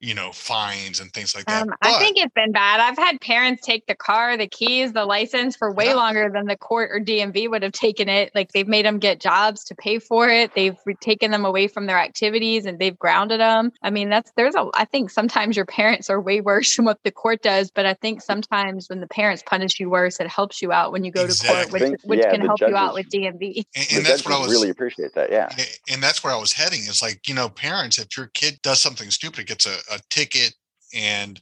you 0.00 0.14
know 0.14 0.30
fines 0.32 1.00
and 1.00 1.12
things 1.12 1.34
like 1.34 1.44
that. 1.46 1.62
Um, 1.62 1.74
I 1.82 1.98
think 1.98 2.16
it's 2.18 2.32
been 2.34 2.52
bad. 2.52 2.80
I've 2.80 2.96
had 2.96 3.20
parents 3.20 3.66
take 3.66 3.86
the 3.86 3.94
car, 3.94 4.36
the 4.36 4.46
keys, 4.46 4.92
the 4.92 5.04
license 5.04 5.56
for 5.56 5.72
way 5.72 5.86
Yeah. 5.86 5.94
longer 5.94 6.30
than 6.32 6.46
the 6.46 6.56
court 6.56 6.90
or 6.92 7.00
DMV 7.00 7.48
would 7.50 7.62
have 7.62 7.72
taken 7.72 8.08
it. 8.08 8.30
Like 8.34 8.52
they've 8.52 8.68
made 8.68 8.86
them 8.86 8.98
get 8.98 9.20
jobs 9.20 9.64
to 9.64 9.74
pay 9.74 9.98
for 9.98 10.28
it. 10.28 10.54
They've 10.54 10.76
taken 11.00 11.30
them 11.30 11.44
away 11.44 11.66
from 11.68 11.86
their 11.86 11.98
activities 11.98 12.64
and 12.66 12.78
they've 12.78 12.96
grounded 12.98 13.40
them. 13.40 13.72
I 13.82 13.90
mean, 13.90 14.08
that's 14.08 14.30
there's 14.36 14.54
a. 14.54 14.68
I 14.74 14.84
think 14.84 15.10
sometimes 15.10 15.56
your 15.56 15.66
parents 15.66 16.08
are 16.10 16.20
way 16.20 16.40
worse 16.40 16.76
than 16.76 16.84
what 16.84 17.02
the 17.02 17.10
court 17.10 17.42
does, 17.42 17.70
but 17.70 17.84
I 17.86 17.94
think 17.94 18.22
sometimes 18.22 18.88
when 18.88 19.00
the 19.00 19.08
parents 19.08 19.42
punish 19.44 19.80
you 19.80 19.90
worse, 19.90 20.20
it 20.20 20.28
helps 20.28 20.62
you 20.62 20.70
out 20.72 20.92
when 20.92 21.02
you 21.04 21.10
go 21.10 21.26
to 21.26 21.46
court, 21.46 21.72
which, 21.72 21.82
Think- 21.82 22.00
which 22.04 22.20
yeah, 22.20 22.30
can 22.30 22.40
the 22.40 22.46
help 22.46 22.60
you 22.60 22.76
out 22.76 22.94
with 22.94 23.08
DMV. 23.08 23.64
and, 23.74 23.86
and 23.96 24.06
that's 24.06 24.24
what 24.24 24.34
I 24.34 24.38
was 24.38 24.52
really 24.52 24.70
appreciate 24.70 25.14
that. 25.14 25.30
Yeah. 25.32 25.48
A- 25.58 25.92
and 25.92 26.02
that's 26.02 26.22
where 26.22 26.32
I 26.32 26.36
was 26.36 26.52
heading. 26.52 26.80
Is 26.82 27.02
like, 27.02 27.26
you 27.28 27.34
know, 27.34 27.48
parents, 27.48 27.98
if 27.98 28.16
your 28.16 28.26
kid 28.28 28.60
does 28.62 28.80
something 28.80 29.10
stupid, 29.10 29.46
gets 29.46 29.66
a, 29.66 29.76
a 29.90 30.00
ticket, 30.10 30.54
and 30.94 31.40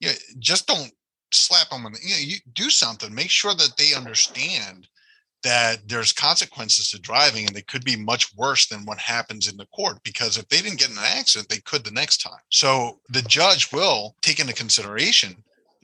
you 0.00 0.08
know, 0.08 0.14
just 0.38 0.66
don't 0.66 0.92
slap 1.32 1.70
them 1.70 1.86
on 1.86 1.92
the, 1.92 1.98
you 2.02 2.10
know, 2.10 2.20
you 2.20 2.36
do 2.52 2.70
something, 2.70 3.14
make 3.14 3.30
sure 3.30 3.54
that 3.54 3.76
they 3.76 3.94
understand 3.94 4.88
that 5.42 5.86
there's 5.86 6.12
consequences 6.12 6.90
to 6.90 6.98
driving 6.98 7.46
and 7.46 7.54
they 7.54 7.62
could 7.62 7.84
be 7.84 7.96
much 7.96 8.34
worse 8.34 8.66
than 8.66 8.86
what 8.86 8.98
happens 8.98 9.46
in 9.46 9.56
the 9.58 9.66
court 9.66 9.98
because 10.02 10.38
if 10.38 10.48
they 10.48 10.62
didn't 10.62 10.78
get 10.78 10.90
in 10.90 10.96
an 10.96 11.04
accident, 11.04 11.48
they 11.50 11.60
could 11.60 11.84
the 11.84 11.90
next 11.90 12.22
time. 12.22 12.40
So 12.48 13.00
the 13.10 13.22
judge 13.22 13.70
will 13.70 14.16
take 14.22 14.40
into 14.40 14.54
consideration 14.54 15.36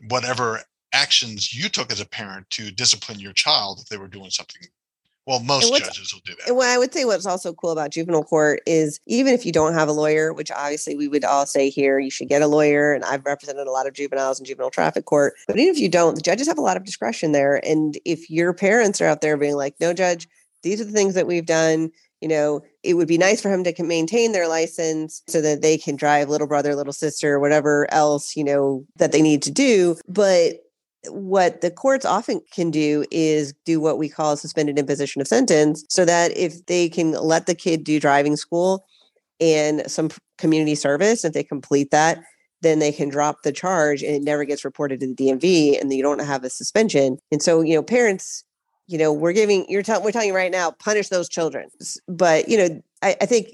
whatever 0.08 0.62
actions 0.94 1.54
you 1.54 1.68
took 1.68 1.92
as 1.92 2.00
a 2.00 2.08
parent 2.08 2.48
to 2.50 2.70
discipline 2.70 3.20
your 3.20 3.34
child 3.34 3.80
if 3.82 3.88
they 3.88 3.98
were 3.98 4.08
doing 4.08 4.30
something. 4.30 4.62
Well, 5.26 5.40
most 5.40 5.72
judges 5.72 6.12
will 6.12 6.22
do 6.24 6.34
that. 6.34 6.48
And 6.48 6.56
what 6.56 6.68
I 6.68 6.78
would 6.78 6.92
say 6.92 7.04
what's 7.04 7.26
also 7.26 7.52
cool 7.52 7.70
about 7.70 7.90
juvenile 7.90 8.24
court 8.24 8.62
is 8.66 8.98
even 9.06 9.34
if 9.34 9.44
you 9.46 9.52
don't 9.52 9.74
have 9.74 9.88
a 9.88 9.92
lawyer, 9.92 10.32
which 10.32 10.50
obviously 10.50 10.96
we 10.96 11.08
would 11.08 11.24
all 11.24 11.46
say 11.46 11.70
here, 11.70 11.98
you 11.98 12.10
should 12.10 12.28
get 12.28 12.42
a 12.42 12.46
lawyer. 12.46 12.92
And 12.92 13.04
I've 13.04 13.24
represented 13.24 13.66
a 13.66 13.70
lot 13.70 13.86
of 13.86 13.92
juveniles 13.92 14.40
in 14.40 14.46
juvenile 14.46 14.70
traffic 14.70 15.04
court. 15.04 15.34
But 15.46 15.58
even 15.58 15.74
if 15.74 15.80
you 15.80 15.88
don't, 15.88 16.14
the 16.14 16.22
judges 16.22 16.48
have 16.48 16.58
a 16.58 16.62
lot 16.62 16.76
of 16.76 16.84
discretion 16.84 17.32
there. 17.32 17.64
And 17.64 17.98
if 18.04 18.30
your 18.30 18.52
parents 18.52 19.00
are 19.00 19.06
out 19.06 19.20
there 19.20 19.36
being 19.36 19.56
like, 19.56 19.74
no, 19.78 19.92
judge, 19.92 20.26
these 20.62 20.80
are 20.80 20.84
the 20.84 20.92
things 20.92 21.14
that 21.14 21.26
we've 21.26 21.46
done. 21.46 21.90
You 22.20 22.28
know, 22.28 22.62
it 22.82 22.94
would 22.94 23.08
be 23.08 23.16
nice 23.16 23.40
for 23.40 23.50
him 23.50 23.64
to 23.64 23.82
maintain 23.82 24.32
their 24.32 24.48
license 24.48 25.22
so 25.26 25.40
that 25.40 25.62
they 25.62 25.78
can 25.78 25.96
drive 25.96 26.28
little 26.28 26.46
brother, 26.46 26.74
little 26.74 26.92
sister, 26.92 27.38
whatever 27.38 27.86
else, 27.92 28.36
you 28.36 28.44
know, 28.44 28.84
that 28.96 29.12
they 29.12 29.22
need 29.22 29.42
to 29.42 29.50
do. 29.50 29.96
But 30.08 30.56
what 31.08 31.60
the 31.60 31.70
courts 31.70 32.04
often 32.04 32.40
can 32.52 32.70
do 32.70 33.04
is 33.10 33.54
do 33.64 33.80
what 33.80 33.98
we 33.98 34.08
call 34.08 34.36
suspended 34.36 34.78
imposition 34.78 35.20
of 35.20 35.28
sentence 35.28 35.84
so 35.88 36.04
that 36.04 36.36
if 36.36 36.66
they 36.66 36.88
can 36.88 37.12
let 37.12 37.46
the 37.46 37.54
kid 37.54 37.84
do 37.84 37.98
driving 37.98 38.36
school 38.36 38.84
and 39.40 39.90
some 39.90 40.10
community 40.36 40.74
service 40.74 41.24
if 41.24 41.32
they 41.32 41.42
complete 41.42 41.90
that 41.90 42.18
then 42.62 42.78
they 42.78 42.92
can 42.92 43.08
drop 43.08 43.42
the 43.42 43.52
charge 43.52 44.02
and 44.02 44.14
it 44.14 44.22
never 44.22 44.44
gets 44.44 44.64
reported 44.64 45.00
to 45.00 45.06
the 45.06 45.14
DMV 45.14 45.80
and 45.80 45.92
you 45.92 46.02
don't 46.02 46.20
have 46.20 46.44
a 46.44 46.50
suspension. 46.50 47.18
And 47.32 47.42
so 47.42 47.62
you 47.62 47.74
know 47.74 47.82
parents 47.82 48.44
you 48.86 48.98
know 48.98 49.12
we're 49.12 49.32
giving 49.32 49.66
you're 49.68 49.82
telling 49.82 50.04
we're 50.04 50.12
telling 50.12 50.28
you 50.28 50.34
right 50.34 50.52
now 50.52 50.72
punish 50.72 51.08
those 51.08 51.28
children. 51.28 51.68
But 52.08 52.48
you 52.48 52.58
know 52.58 52.82
I, 53.02 53.16
I 53.20 53.26
think 53.26 53.48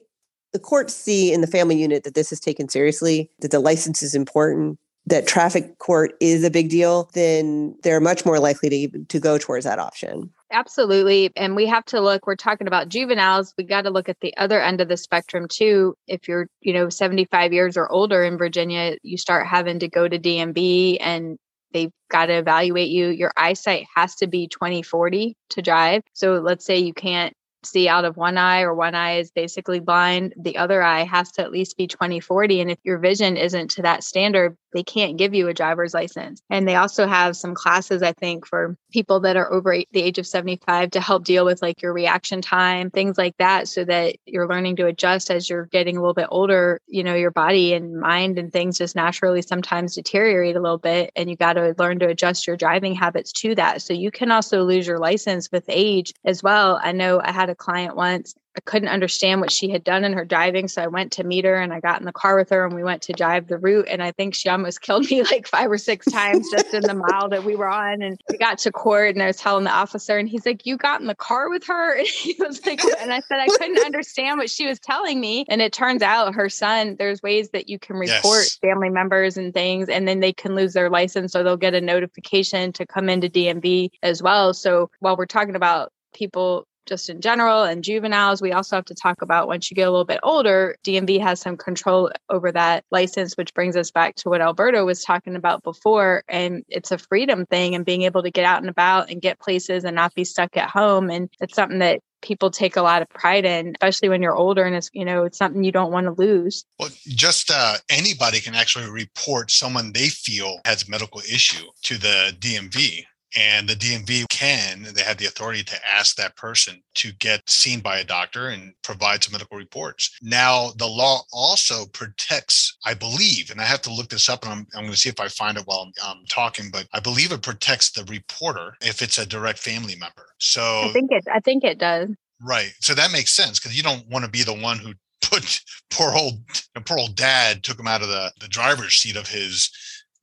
the 0.53 0.59
courts 0.59 0.95
see 0.95 1.33
in 1.33 1.41
the 1.41 1.47
family 1.47 1.77
unit 1.77 2.05
that 2.05 2.15
this 2.15 2.33
is 2.33 2.41
taken 2.41 2.69
seriously 2.69 3.31
that 3.41 3.51
the 3.51 3.61
license 3.61 4.03
is 4.03 4.15
important 4.15 4.79
that 5.07 5.27
traffic 5.27 5.79
court 5.79 6.15
is 6.21 6.43
a 6.43 6.51
big 6.51 6.69
deal, 6.69 7.09
then 7.15 7.77
they're 7.83 8.01
much 8.01 8.25
more 8.25 8.41
likely 8.41 8.69
to 8.69 9.05
to 9.05 9.21
go 9.21 9.39
towards 9.39 9.65
that 9.65 9.79
option. 9.79 10.31
Absolutely. 10.53 11.33
And 11.37 11.57
we 11.57 11.67
have 11.67 11.85
to 11.87 12.01
look, 12.01 12.27
we're 12.27 12.37
talking 12.37 12.67
about 12.67 12.89
juveniles. 12.89 13.53
We 13.59 13.65
got 13.65 13.83
to 13.83 13.91
look 13.91 14.09
at 14.09 14.21
the 14.21 14.37
other 14.37 14.61
end 14.61 14.81
of 14.81 14.89
the 14.89 14.97
spectrum 14.97 15.49
too. 15.49 15.97
If 16.07 16.29
you're, 16.29 16.49
you 16.61 16.73
know, 16.73 16.89
75 16.89 17.53
years 17.53 17.77
or 17.77 17.91
older 17.91 18.25
in 18.25 18.39
Virginia, 18.39 18.97
you 19.03 19.19
start 19.19 19.47
having 19.47 19.81
to 19.81 19.89
go 19.89 20.07
to 20.07 20.19
DMV 20.19 20.99
and 21.01 21.37
they've 21.73 21.91
got 22.11 22.27
to 22.27 22.35
evaluate 22.35 22.89
you. 22.89 23.09
Your 23.09 23.33
eyesight 23.37 23.87
has 23.97 24.15
to 24.17 24.29
be 24.29 24.47
2040 24.47 25.37
to 25.51 25.63
drive. 25.63 26.03
So 26.13 26.35
let's 26.35 26.65
say 26.65 26.79
you 26.79 26.95
can't 26.95 27.35
see 27.67 27.89
out 27.89 28.05
of 28.05 28.17
one 28.17 28.39
eye 28.39 28.63
or 28.63 28.75
one 28.75 28.95
eye 28.95 29.19
is 29.19 29.31
basically 29.31 29.81
blind 29.81 30.33
the 30.37 30.57
other 30.57 30.83
eye 30.83 31.03
has 31.03 31.33
to 31.33 31.43
at 31.43 31.51
least 31.51 31.77
be 31.77 31.87
2040 31.87 32.61
and 32.61 32.71
if 32.71 32.79
your 32.85 32.99
vision 32.99 33.37
isn't 33.37 33.71
to 33.71 33.83
that 33.83 34.05
standard 34.05 34.57
they 34.77 34.83
can't 34.83 35.17
give 35.17 35.35
you 35.35 35.49
a 35.49 35.55
driver's 35.55 35.95
license. 35.95 36.43
And 36.51 36.69
they 36.69 36.77
also 36.77 37.07
have 37.07 37.37
some 37.37 37.55
classes 37.55 38.03
i 38.03 38.13
think 38.13 38.47
for 38.47 38.77
people 38.93 39.21
that 39.21 39.37
are 39.37 39.53
over 39.53 39.77
the 39.93 40.03
age 40.03 40.19
of 40.19 40.27
75 40.27 40.91
to 40.93 41.01
help 41.01 41.25
deal 41.25 41.45
with 41.45 41.63
like 41.63 41.83
your 41.83 41.93
reaction 41.93 42.43
time 42.43 42.91
things 42.91 43.19
like 43.19 43.37
that 43.39 43.69
so 43.69 43.85
that 43.85 44.17
you're 44.27 44.49
learning 44.49 44.77
to 44.77 44.87
adjust 44.87 45.31
as 45.31 45.49
you're 45.49 45.67
getting 45.67 45.97
a 45.97 46.01
little 46.01 46.15
bit 46.15 46.29
older 46.31 46.81
you 46.87 47.03
know 47.03 47.15
your 47.15 47.31
body 47.31 47.75
and 47.75 47.99
mind 47.99 48.39
and 48.39 48.53
things 48.53 48.79
just 48.79 48.97
naturally 48.97 49.43
sometimes 49.43 49.95
deteriorate 49.95 50.57
a 50.57 50.61
little 50.61 50.79
bit 50.79 51.11
and 51.17 51.31
you 51.31 51.37
got 51.37 51.55
to 51.55 51.75
learn 51.79 51.99
to 51.99 52.09
adjust 52.09 52.47
your 52.47 52.57
driving 52.57 52.95
habits 52.95 53.33
to 53.33 53.55
that. 53.55 53.83
So 53.83 53.93
you 53.93 54.11
can 54.11 54.31
also 54.31 54.65
lose 54.65 54.87
your 54.87 54.99
license 54.99 55.51
with 55.51 55.65
age 55.69 56.13
as 56.25 56.43
well. 56.43 56.79
I 56.83 56.93
know 56.93 57.21
i 57.23 57.33
had 57.33 57.51
a 57.51 57.55
client 57.55 57.97
once 57.97 58.35
I 58.57 58.61
couldn't 58.61 58.89
understand 58.89 59.43
what 59.43 59.53
she 59.53 59.69
had 59.69 59.85
done 59.85 60.03
in 60.03 60.15
her 60.15 60.25
driving. 60.25 60.67
So 60.67 60.83
I 60.83 60.87
went 60.87 61.13
to 61.13 61.25
meet 61.25 61.45
her 61.45 61.57
and 61.57 61.75
I 61.75 61.81
got 61.81 62.01
in 62.01 62.07
the 62.07 62.13
car 62.13 62.37
with 62.37 62.49
her 62.49 62.65
and 62.65 62.75
we 62.75 62.83
went 62.83 63.03
to 63.03 63.13
drive 63.13 63.49
the 63.49 63.59
route. 63.59 63.87
And 63.89 64.03
I 64.03 64.13
think 64.13 64.35
she 64.35 64.49
almost 64.49 64.81
killed 64.87 65.11
me 65.11 65.23
like 65.25 65.47
five 65.47 65.71
or 65.71 65.77
six 65.77 66.09
times 66.09 66.49
just 66.49 66.73
in 66.73 66.87
the 66.87 66.95
mile 67.07 67.29
that 67.29 67.45
we 67.45 67.55
were 67.55 67.69
on. 67.69 68.01
And 68.01 68.19
we 68.31 68.39
got 68.39 68.57
to 68.59 68.73
court 68.73 69.15
and 69.15 69.23
I 69.23 69.27
was 69.27 69.37
telling 69.37 69.65
the 69.65 69.71
officer, 69.71 70.17
and 70.17 70.29
he's 70.29 70.47
like, 70.47 70.65
You 70.65 70.79
got 70.79 71.01
in 71.01 71.07
the 71.07 71.15
car 71.15 71.51
with 71.51 71.65
her? 71.67 71.97
And 72.07 72.07
he 72.07 72.37
was 72.39 72.65
like, 72.65 72.81
And 73.01 73.13
I 73.13 73.21
said, 73.29 73.41
I 73.41 73.51
couldn't 73.51 73.85
understand 73.85 74.39
what 74.39 74.51
she 74.51 74.67
was 74.67 74.79
telling 74.81 75.21
me. 75.21 75.45
And 75.49 75.61
it 75.61 75.73
turns 75.73 76.03
out 76.03 76.35
her 76.35 76.49
son, 76.49 76.97
there's 76.99 77.23
ways 77.23 77.51
that 77.51 77.69
you 77.69 77.79
can 77.79 77.97
report 77.97 78.45
Yes. 78.45 78.59
family 78.63 78.89
members 78.89 79.37
and 79.37 79.53
things, 79.53 79.89
and 79.89 80.09
then 80.09 80.21
they 80.21 80.33
can 80.33 80.55
lose 80.55 80.73
their 80.73 80.89
license 80.89 81.37
or 81.37 81.43
they'll 81.43 81.57
get 81.57 81.75
a 81.75 81.81
notification 81.81 82.73
to 82.73 82.87
come 82.87 83.09
into 83.09 83.29
DMV 83.29 83.91
as 84.03 84.23
well. 84.23 84.55
So 84.55 84.91
while 85.01 85.17
we're 85.17 85.27
talking 85.27 85.57
about 85.57 85.93
people 86.15 86.67
just 86.87 87.11
in 87.11 87.21
general 87.21 87.65
and 87.65 87.85
juveniles, 87.85 88.41
we 88.41 88.53
also 88.53 88.77
have 88.77 88.85
to 88.87 88.95
talk 88.95 89.23
about 89.23 89.49
once 89.49 89.71
you 89.71 89.75
get 89.75 89.89
a 89.89 89.91
little 89.91 90.05
bit 90.05 90.21
older, 90.23 90.77
DMV 90.85 91.21
has 91.21 91.41
some 91.41 91.57
control 91.57 92.11
over 92.31 92.53
that 92.53 92.85
license, 92.91 93.37
which 93.37 93.53
brings 93.55 93.77
us 93.77 93.91
back 93.91 94.15
to 94.17 94.29
what 94.29 94.41
Alberto 94.41 94.85
was 94.85 95.03
talking 95.03 95.37
about 95.37 95.63
before. 95.63 96.23
And 96.29 96.65
it's 96.69 96.93
a 96.93 96.99
freedom 96.99 97.47
thing 97.47 97.75
and 97.75 97.85
being 97.85 98.03
able 98.03 98.23
to 98.23 98.31
get 98.31 98.45
out 98.45 98.61
and 98.61 98.71
about 98.71 99.11
and 99.11 99.21
get 99.21 99.41
places 99.41 99.85
and 99.85 99.95
not 99.95 100.15
be 100.15 100.25
stuck 100.25 100.57
at 100.57 100.71
home. 100.71 101.11
And 101.11 101.29
it's 101.41 101.55
something 101.55 101.81
that 101.81 102.01
people 102.23 102.51
take 102.51 102.77
a 102.77 102.83
lot 102.83 103.03
of 103.03 103.09
pride 103.09 103.45
in, 103.45 103.75
especially 103.81 104.09
when 104.09 104.23
you're 104.23 104.35
older 104.35 104.65
and 104.65 104.75
it's, 104.75 104.91
you 104.93 105.05
know, 105.05 105.25
it's 105.25 105.39
something 105.39 105.63
you 105.63 105.73
don't 105.73 105.93
want 105.93 106.07
to 106.07 106.13
lose. 106.13 106.65
Well, 106.79 106.91
just 107.07 107.51
uh, 107.51 107.77
anybody 107.91 108.41
can 108.41 108.55
actually 108.55 108.91
report 108.91 109.51
someone 109.51 109.93
they 109.93 110.09
feel 110.09 110.61
has 110.65 110.87
a 110.87 110.91
medical 110.91 111.21
issue 111.21 111.65
to 111.83 111.99
the 111.99 112.37
DMV. 112.39 113.05
And 113.37 113.69
the 113.69 113.75
DMV 113.75 114.29
can, 114.29 114.87
they 114.95 115.03
have 115.03 115.19
the 115.19 115.27
authority 115.27 115.63
to 115.65 115.79
ask 115.87 116.17
that 116.17 116.37
person 116.37 116.83
to 116.95 117.13
get 117.15 117.49
seen 117.49 117.81
by 117.81 117.99
a 117.99 118.05
doctor 118.05 118.49
and 118.49 118.73
provide 118.83 119.25
some 119.25 119.33
medical 119.33 119.59
reports. 119.59 120.17
Now, 120.23 120.71
the 120.77 120.87
law 120.87 121.23
also 121.33 121.87
protects, 121.87 122.77
I 122.85 122.95
believe, 122.95 123.51
and 123.51 123.61
I 123.61 123.65
have 123.65 123.83
to 123.83 123.93
look 123.93 124.09
this 124.09 124.29
up 124.29 124.45
and 124.45 124.53
I'm, 124.53 124.67
I'm 124.75 124.83
going 124.83 124.93
to 124.93 124.99
see 124.99 125.09
if 125.09 125.21
I 125.21 125.29
find 125.29 125.59
it 125.59 125.65
while 125.67 125.91
I'm 126.05 126.11
um, 126.11 126.25
talking, 126.29 126.71
but 126.71 126.87
I 126.93 127.01
believe 127.01 127.33
it 127.33 127.43
protects 127.43 127.91
the 127.91 128.05
reporter 128.05 128.75
if 128.81 129.03
it's 129.03 129.19
a 129.19 129.27
direct 129.27 129.59
family 129.59 129.97
member. 129.97 130.27
So, 130.39 130.63
I 130.63 130.93
think 130.93 131.11
it 131.11 131.25
I 131.33 131.41
think 131.41 131.65
it 131.65 131.79
does. 131.79 132.11
Right. 132.41 132.73
So 132.81 132.95
that 132.95 133.13
makes 133.13 133.33
sense 133.33 133.59
because 133.59 133.77
you 133.77 133.83
don't 133.83 134.07
want 134.09 134.25
to 134.25 134.31
be 134.31 134.43
the 134.43 134.55
one 134.55 134.79
who 134.79 134.93
put 135.23 135.61
poor 135.91 136.13
old 136.13 136.41
poor 136.85 136.99
old 136.99 137.17
dad 137.17 137.63
took 137.63 137.79
him 137.79 137.87
out 137.87 138.03
of 138.03 138.09
the, 138.09 138.33
the 138.41 138.49
driver's 138.49 138.95
seat 138.95 139.17
of 139.17 139.29
his 139.29 139.71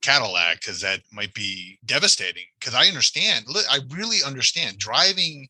Cadillac 0.04 0.60
because 0.60 0.82
that 0.82 1.00
might 1.10 1.32
be 1.32 1.78
devastating. 1.86 2.44
Because 2.60 2.74
I 2.74 2.86
understand, 2.86 3.46
I 3.70 3.78
really 3.88 4.18
understand 4.24 4.78
driving 4.78 5.48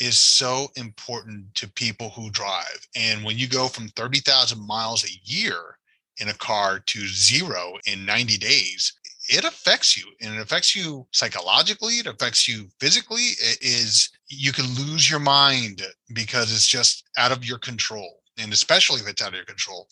is 0.00 0.18
so 0.18 0.68
important 0.76 1.54
to 1.54 1.70
people 1.70 2.10
who 2.10 2.28
drive. 2.30 2.86
And 2.96 3.22
when 3.22 3.38
you 3.38 3.46
go 3.46 3.68
from 3.68 3.88
30,000 3.88 4.58
miles 4.66 5.04
a 5.04 5.20
year 5.22 5.78
in 6.18 6.28
a 6.28 6.34
car 6.34 6.80
to 6.80 7.06
zero 7.06 7.74
in 7.86 8.04
90 8.04 8.38
days, 8.38 8.92
it 9.28 9.44
affects 9.44 9.96
you 9.96 10.04
and 10.20 10.34
it 10.34 10.40
affects 10.40 10.74
you 10.74 11.06
psychologically, 11.12 11.94
it 11.94 12.08
affects 12.08 12.48
you 12.48 12.66
physically. 12.80 13.28
It 13.38 13.58
is, 13.62 14.10
you 14.28 14.52
can 14.52 14.66
lose 14.74 15.08
your 15.08 15.20
mind 15.20 15.82
because 16.12 16.52
it's 16.52 16.66
just 16.66 17.04
out 17.16 17.30
of 17.30 17.44
your 17.44 17.58
control. 17.58 18.18
And 18.36 18.52
especially 18.52 19.00
if 19.00 19.06
it's 19.06 19.22
out 19.22 19.28
of 19.28 19.34
your 19.34 19.44
control. 19.44 19.86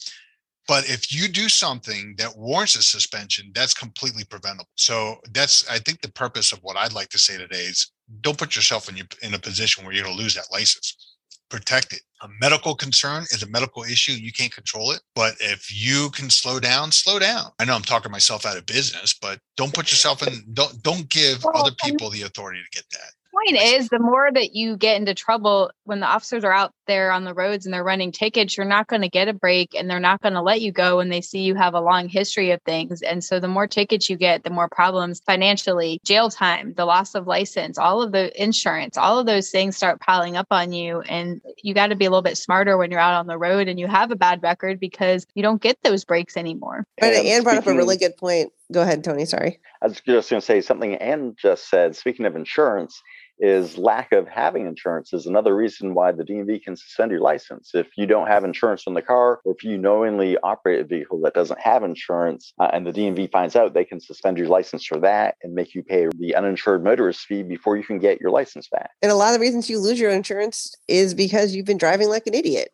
But 0.70 0.88
if 0.88 1.12
you 1.12 1.26
do 1.26 1.48
something 1.48 2.14
that 2.18 2.38
warrants 2.38 2.76
a 2.76 2.82
suspension, 2.84 3.50
that's 3.56 3.74
completely 3.74 4.22
preventable. 4.22 4.68
So 4.76 5.16
that's, 5.32 5.68
I 5.68 5.80
think, 5.80 6.00
the 6.00 6.12
purpose 6.12 6.52
of 6.52 6.60
what 6.62 6.76
I'd 6.76 6.92
like 6.92 7.08
to 7.08 7.18
say 7.18 7.36
today 7.36 7.64
is 7.72 7.90
don't 8.20 8.38
put 8.38 8.54
yourself 8.54 8.88
in 8.88 8.96
your, 8.96 9.06
in 9.20 9.34
a 9.34 9.38
position 9.40 9.82
where 9.84 9.92
you're 9.92 10.04
going 10.04 10.16
to 10.16 10.22
lose 10.22 10.36
that 10.36 10.46
license. 10.52 11.16
protect 11.50 11.92
it. 11.92 12.02
A 12.22 12.28
medical 12.40 12.74
concern 12.74 13.24
is 13.32 13.42
a 13.42 13.48
medical 13.48 13.82
issue. 13.82 14.12
You 14.12 14.32
can't 14.32 14.54
control 14.54 14.92
it. 14.92 15.00
But 15.14 15.34
if 15.40 15.70
you 15.74 16.10
can 16.10 16.30
slow 16.30 16.60
down, 16.60 16.92
slow 16.92 17.18
down. 17.18 17.50
I 17.58 17.64
know 17.64 17.74
I'm 17.74 17.82
talking 17.82 18.12
myself 18.12 18.46
out 18.46 18.56
of 18.56 18.64
business, 18.66 19.12
but 19.20 19.40
don't 19.56 19.74
put 19.74 19.90
yourself 19.90 20.26
in, 20.26 20.44
don't, 20.54 20.82
don't 20.82 21.08
give 21.08 21.44
Well, 21.44 21.56
other 21.56 21.74
people 21.84 22.10
the 22.10 22.22
authority 22.22 22.60
to 22.60 22.76
get 22.76 22.84
that. 22.92 23.10
point 23.32 23.60
is 23.60 23.88
the 23.88 23.98
more 23.98 24.30
that 24.32 24.54
you 24.54 24.76
get 24.76 24.96
into 24.96 25.14
trouble 25.14 25.70
when 25.84 26.00
the 26.00 26.06
officers 26.06 26.44
are 26.44 26.52
out 26.52 26.72
there 26.90 27.12
on 27.12 27.22
the 27.22 27.32
roads 27.32 27.64
and 27.64 27.72
they're 27.72 27.84
running 27.84 28.10
tickets 28.10 28.56
you're 28.56 28.66
not 28.66 28.88
going 28.88 29.02
to 29.02 29.08
get 29.08 29.28
a 29.28 29.32
break 29.32 29.74
and 29.76 29.88
they're 29.88 30.00
not 30.00 30.20
going 30.20 30.34
to 30.34 30.42
let 30.42 30.60
you 30.60 30.72
go 30.72 30.96
when 30.96 31.08
they 31.08 31.20
see 31.20 31.42
you 31.42 31.54
have 31.54 31.74
a 31.74 31.80
long 31.80 32.08
history 32.08 32.50
of 32.50 32.60
things 32.62 33.00
and 33.00 33.22
so 33.22 33.38
the 33.38 33.46
more 33.46 33.68
tickets 33.68 34.10
you 34.10 34.16
get 34.16 34.42
the 34.42 34.50
more 34.50 34.68
problems 34.68 35.20
financially 35.24 36.00
jail 36.04 36.28
time 36.28 36.74
the 36.74 36.84
loss 36.84 37.14
of 37.14 37.28
license 37.28 37.78
all 37.78 38.02
of 38.02 38.10
the 38.10 38.42
insurance 38.42 38.98
all 38.98 39.20
of 39.20 39.26
those 39.26 39.50
things 39.50 39.76
start 39.76 40.00
piling 40.00 40.36
up 40.36 40.48
on 40.50 40.72
you 40.72 41.00
and 41.02 41.40
you 41.62 41.72
got 41.74 41.86
to 41.86 41.96
be 41.96 42.06
a 42.06 42.10
little 42.10 42.22
bit 42.22 42.36
smarter 42.36 42.76
when 42.76 42.90
you're 42.90 42.98
out 42.98 43.14
on 43.14 43.28
the 43.28 43.38
road 43.38 43.68
and 43.68 43.78
you 43.78 43.86
have 43.86 44.10
a 44.10 44.16
bad 44.16 44.42
record 44.42 44.80
because 44.80 45.24
you 45.34 45.42
don't 45.42 45.62
get 45.62 45.78
those 45.84 46.04
breaks 46.04 46.36
anymore 46.36 46.84
But 46.98 47.14
And 47.14 47.26
Anne 47.26 47.42
brought 47.44 47.58
up 47.58 47.66
a 47.66 47.74
really 47.74 47.96
good 47.96 48.16
point. 48.16 48.52
Go 48.72 48.82
ahead, 48.82 49.04
Tony. 49.04 49.24
Sorry. 49.24 49.60
I 49.82 49.86
was 49.86 50.00
just 50.00 50.30
going 50.30 50.40
to 50.40 50.46
say 50.46 50.60
something 50.60 50.94
Anne 50.96 51.34
just 51.40 51.68
said. 51.68 51.96
Speaking 51.96 52.26
of 52.26 52.36
insurance, 52.36 53.00
is 53.40 53.78
lack 53.78 54.12
of 54.12 54.28
having 54.28 54.66
insurance 54.66 55.12
is 55.12 55.26
another 55.26 55.56
reason 55.56 55.94
why 55.94 56.12
the 56.12 56.22
DMV 56.22 56.62
can 56.62 56.76
suspend 56.76 57.10
your 57.10 57.20
license. 57.20 57.70
If 57.74 57.88
you 57.96 58.06
don't 58.06 58.28
have 58.28 58.44
insurance 58.44 58.84
on 58.86 58.94
the 58.94 59.02
car, 59.02 59.40
or 59.44 59.54
if 59.56 59.64
you 59.64 59.78
knowingly 59.78 60.36
operate 60.42 60.80
a 60.80 60.84
vehicle 60.84 61.20
that 61.22 61.34
doesn't 61.34 61.58
have 61.60 61.82
insurance, 61.82 62.52
uh, 62.60 62.68
and 62.72 62.86
the 62.86 62.92
DMV 62.92 63.30
finds 63.32 63.56
out, 63.56 63.72
they 63.72 63.84
can 63.84 64.00
suspend 64.00 64.36
your 64.38 64.48
license 64.48 64.84
for 64.84 64.98
that 65.00 65.36
and 65.42 65.54
make 65.54 65.74
you 65.74 65.82
pay 65.82 66.06
the 66.18 66.34
uninsured 66.34 66.84
motorist 66.84 67.20
fee 67.20 67.42
before 67.42 67.76
you 67.76 67.82
can 67.82 67.98
get 67.98 68.20
your 68.20 68.30
license 68.30 68.68
back. 68.68 68.90
And 69.02 69.10
a 69.10 69.14
lot 69.14 69.28
of 69.28 69.34
the 69.34 69.40
reasons 69.40 69.70
you 69.70 69.78
lose 69.78 69.98
your 69.98 70.10
insurance 70.10 70.74
is 70.86 71.14
because 71.14 71.54
you've 71.54 71.66
been 71.66 71.78
driving 71.78 72.08
like 72.08 72.26
an 72.26 72.34
idiot. 72.34 72.70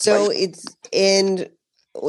So 0.00 0.28
Right. 0.28 0.40
it's 0.40 0.76
and 0.92 1.50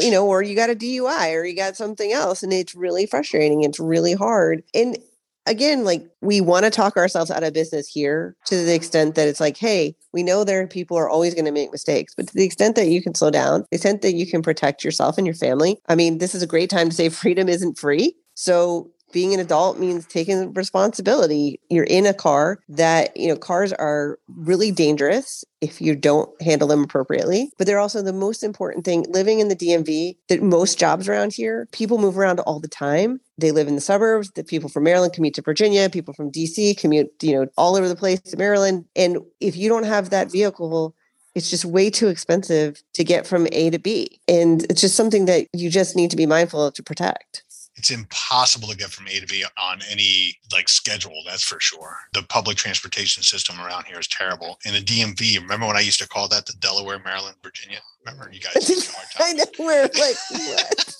you 0.01 0.09
know, 0.09 0.27
or 0.27 0.41
you 0.41 0.55
got 0.55 0.71
a 0.71 0.75
DUI 0.75 1.35
or 1.35 1.45
you 1.45 1.55
got 1.55 1.77
something 1.77 2.11
else, 2.11 2.41
and 2.41 2.51
it's 2.51 2.73
really 2.73 3.05
frustrating. 3.05 3.63
It's 3.63 3.79
really 3.79 4.13
hard. 4.13 4.63
And 4.73 4.97
again, 5.45 5.83
like 5.83 6.07
we 6.21 6.41
want 6.41 6.65
to 6.65 6.71
talk 6.71 6.97
ourselves 6.97 7.31
out 7.31 7.43
of 7.43 7.53
business 7.53 7.87
here 7.87 8.35
to 8.45 8.55
the 8.55 8.63
mm-hmm. 8.63 8.71
extent 8.71 9.15
that 9.15 9.27
it's 9.27 9.39
like, 9.39 9.57
hey, 9.57 9.95
we 10.13 10.23
know 10.23 10.43
there 10.43 10.61
are 10.61 10.67
people 10.67 10.97
are 10.97 11.09
always 11.09 11.33
going 11.33 11.45
to 11.45 11.51
make 11.51 11.71
mistakes, 11.71 12.13
but 12.15 12.27
to 12.27 12.33
the 12.33 12.45
extent 12.45 12.75
that 12.75 12.87
you 12.87 13.01
can 13.01 13.15
slow 13.15 13.31
down, 13.31 13.65
the 13.71 13.75
extent 13.75 14.01
that 14.01 14.15
you 14.15 14.25
can 14.25 14.41
protect 14.41 14.83
yourself 14.83 15.17
and 15.17 15.27
your 15.27 15.35
family. 15.35 15.77
I 15.87 15.95
mean, 15.95 16.17
this 16.17 16.35
is 16.35 16.41
a 16.41 16.47
great 16.47 16.69
time 16.69 16.89
to 16.89 16.95
say 16.95 17.09
freedom 17.09 17.49
isn't 17.49 17.77
free. 17.77 18.15
So 18.35 18.91
being 19.11 19.33
an 19.33 19.39
adult 19.39 19.79
means 19.79 20.05
taking 20.05 20.53
responsibility. 20.53 21.59
You're 21.69 21.85
in 21.85 22.05
a 22.05 22.13
car 22.13 22.59
that, 22.69 23.15
you 23.15 23.27
know, 23.27 23.37
cars 23.37 23.71
are 23.73 24.19
really 24.27 24.71
dangerous 24.71 25.43
if 25.61 25.81
you 25.81 25.95
don't 25.95 26.29
handle 26.41 26.67
them 26.67 26.83
appropriately. 26.83 27.51
But 27.57 27.65
they're 27.65 27.79
also 27.79 28.01
the 28.01 28.13
most 28.13 28.43
important 28.43 28.85
thing. 28.85 29.05
Living 29.09 29.39
in 29.39 29.47
the 29.47 29.55
DMV, 29.55 30.17
that 30.27 30.41
most 30.41 30.77
jobs 30.77 31.07
around 31.07 31.33
here, 31.33 31.67
people 31.71 31.97
move 31.97 32.17
around 32.17 32.39
all 32.41 32.59
the 32.59 32.67
time. 32.67 33.21
They 33.37 33.51
live 33.51 33.67
in 33.67 33.75
the 33.75 33.81
suburbs. 33.81 34.31
The 34.31 34.43
people 34.43 34.69
from 34.69 34.83
Maryland 34.83 35.13
commute 35.13 35.35
to 35.35 35.41
Virginia. 35.41 35.89
People 35.89 36.13
from 36.13 36.31
DC 36.31 36.77
commute, 36.77 37.11
you 37.21 37.35
know, 37.35 37.47
all 37.57 37.75
over 37.75 37.87
the 37.87 37.95
place 37.95 38.19
to 38.21 38.37
Maryland. 38.37 38.85
And 38.95 39.19
if 39.39 39.55
you 39.55 39.69
don't 39.69 39.85
have 39.85 40.09
that 40.09 40.31
vehicle, 40.31 40.95
it's 41.35 41.49
just 41.49 41.65
way 41.65 41.89
too 41.89 42.07
expensive 42.07 42.81
to 42.93 43.03
get 43.03 43.27
from 43.27 43.47
A 43.51 43.69
to 43.69 43.77
B. 43.79 44.19
And 44.27 44.63
it's 44.69 44.81
just 44.81 44.95
something 44.95 45.25
that 45.25 45.47
you 45.53 45.69
just 45.69 45.95
need 45.95 46.11
to 46.11 46.17
be 46.17 46.25
mindful 46.25 46.63
of 46.65 46.73
to 46.75 46.83
protect. 46.83 47.43
It's 47.77 47.91
impossible 47.91 48.67
to 48.69 48.77
get 48.77 48.89
from 48.89 49.07
A 49.07 49.19
to 49.19 49.25
B 49.27 49.43
on 49.61 49.79
any 49.91 50.37
like 50.53 50.69
schedule. 50.69 51.13
That's 51.25 51.43
for 51.43 51.59
sure. 51.59 51.97
The 52.13 52.23
public 52.23 52.57
transportation 52.57 53.21
system 53.21 53.59
around 53.59 53.85
here 53.85 53.99
is 53.99 54.07
terrible. 54.07 54.57
And 54.65 54.75
the 54.75 54.79
DMV, 54.81 55.39
remember 55.41 55.67
when 55.67 55.75
I 55.77 55.81
used 55.81 55.99
to 56.01 56.07
call 56.07 56.27
that 56.29 56.45
the 56.45 56.53
Delaware, 56.53 56.99
Maryland, 57.03 57.35
Virginia? 57.43 57.79
Remember 58.05 58.29
you 58.31 58.39
guys? 58.39 58.69
used 58.69 58.89
to 58.89 58.95
have 58.95 59.03
a 59.03 59.17
hard 59.17 59.29
I 59.29 59.33
know 59.33 59.45
we're 59.59 59.81
like 59.83 60.15
what? 60.31 60.95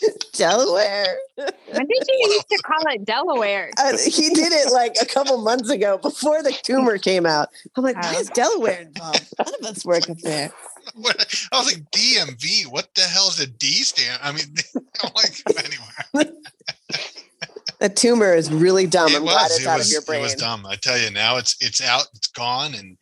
Delaware. 0.34 1.16
when 1.36 1.86
did 1.86 2.02
you 2.08 2.28
used 2.30 2.48
to 2.48 2.58
call 2.64 2.78
it 2.94 3.04
delaware 3.04 3.68
Uh, 3.78 3.96
he 3.98 4.28
did 4.30 4.52
it 4.52 4.72
like 4.72 4.94
a 5.02 5.06
couple 5.06 5.36
months 5.38 5.70
ago 5.70 5.98
before 5.98 6.40
the 6.42 6.52
tumor 6.62 6.98
came 6.98 7.26
out. 7.26 7.48
I'm 7.76 7.82
like, 7.82 7.96
why 7.96 8.12
Oh. 8.16 8.20
is 8.20 8.28
Delaware 8.30 8.82
involved? 8.82 9.26
None 9.38 9.54
of 9.60 9.66
us 9.66 9.84
work 9.84 10.08
up 10.08 10.18
there. 10.18 10.52
What- 10.94 11.48
I 11.52 11.58
was 11.58 11.66
like, 11.66 11.90
DMV, 11.90 12.66
what 12.66 12.94
the 12.94 13.02
hell 13.02 13.28
is 13.28 13.40
a 13.40 13.46
D 13.46 13.68
stand? 13.82 14.20
I 14.22 14.32
mean, 14.32 14.44
I'm 15.04 15.10
like, 15.14 15.42
anyway. 16.14 16.32
That 17.80 17.94
tumor 17.94 18.34
is 18.34 18.50
really 18.52 18.88
dumb. 18.88 19.12
it 19.12 19.18
I'm 19.18 19.22
glad 19.22 19.44
was, 19.44 19.52
it's 19.52 19.60
it 19.60 19.68
out 19.68 19.78
was, 19.78 19.86
of 19.86 19.92
your 20.08 20.16
it 20.16 20.20
was 20.20 20.34
dumb. 20.34 20.66
I 20.66 20.74
tell 20.74 20.98
you 20.98 21.12
now 21.12 21.36
it's, 21.36 21.54
it's 21.60 21.80
out, 21.80 22.06
it's 22.12 22.26
gone 22.26 22.74
and, 22.74 22.96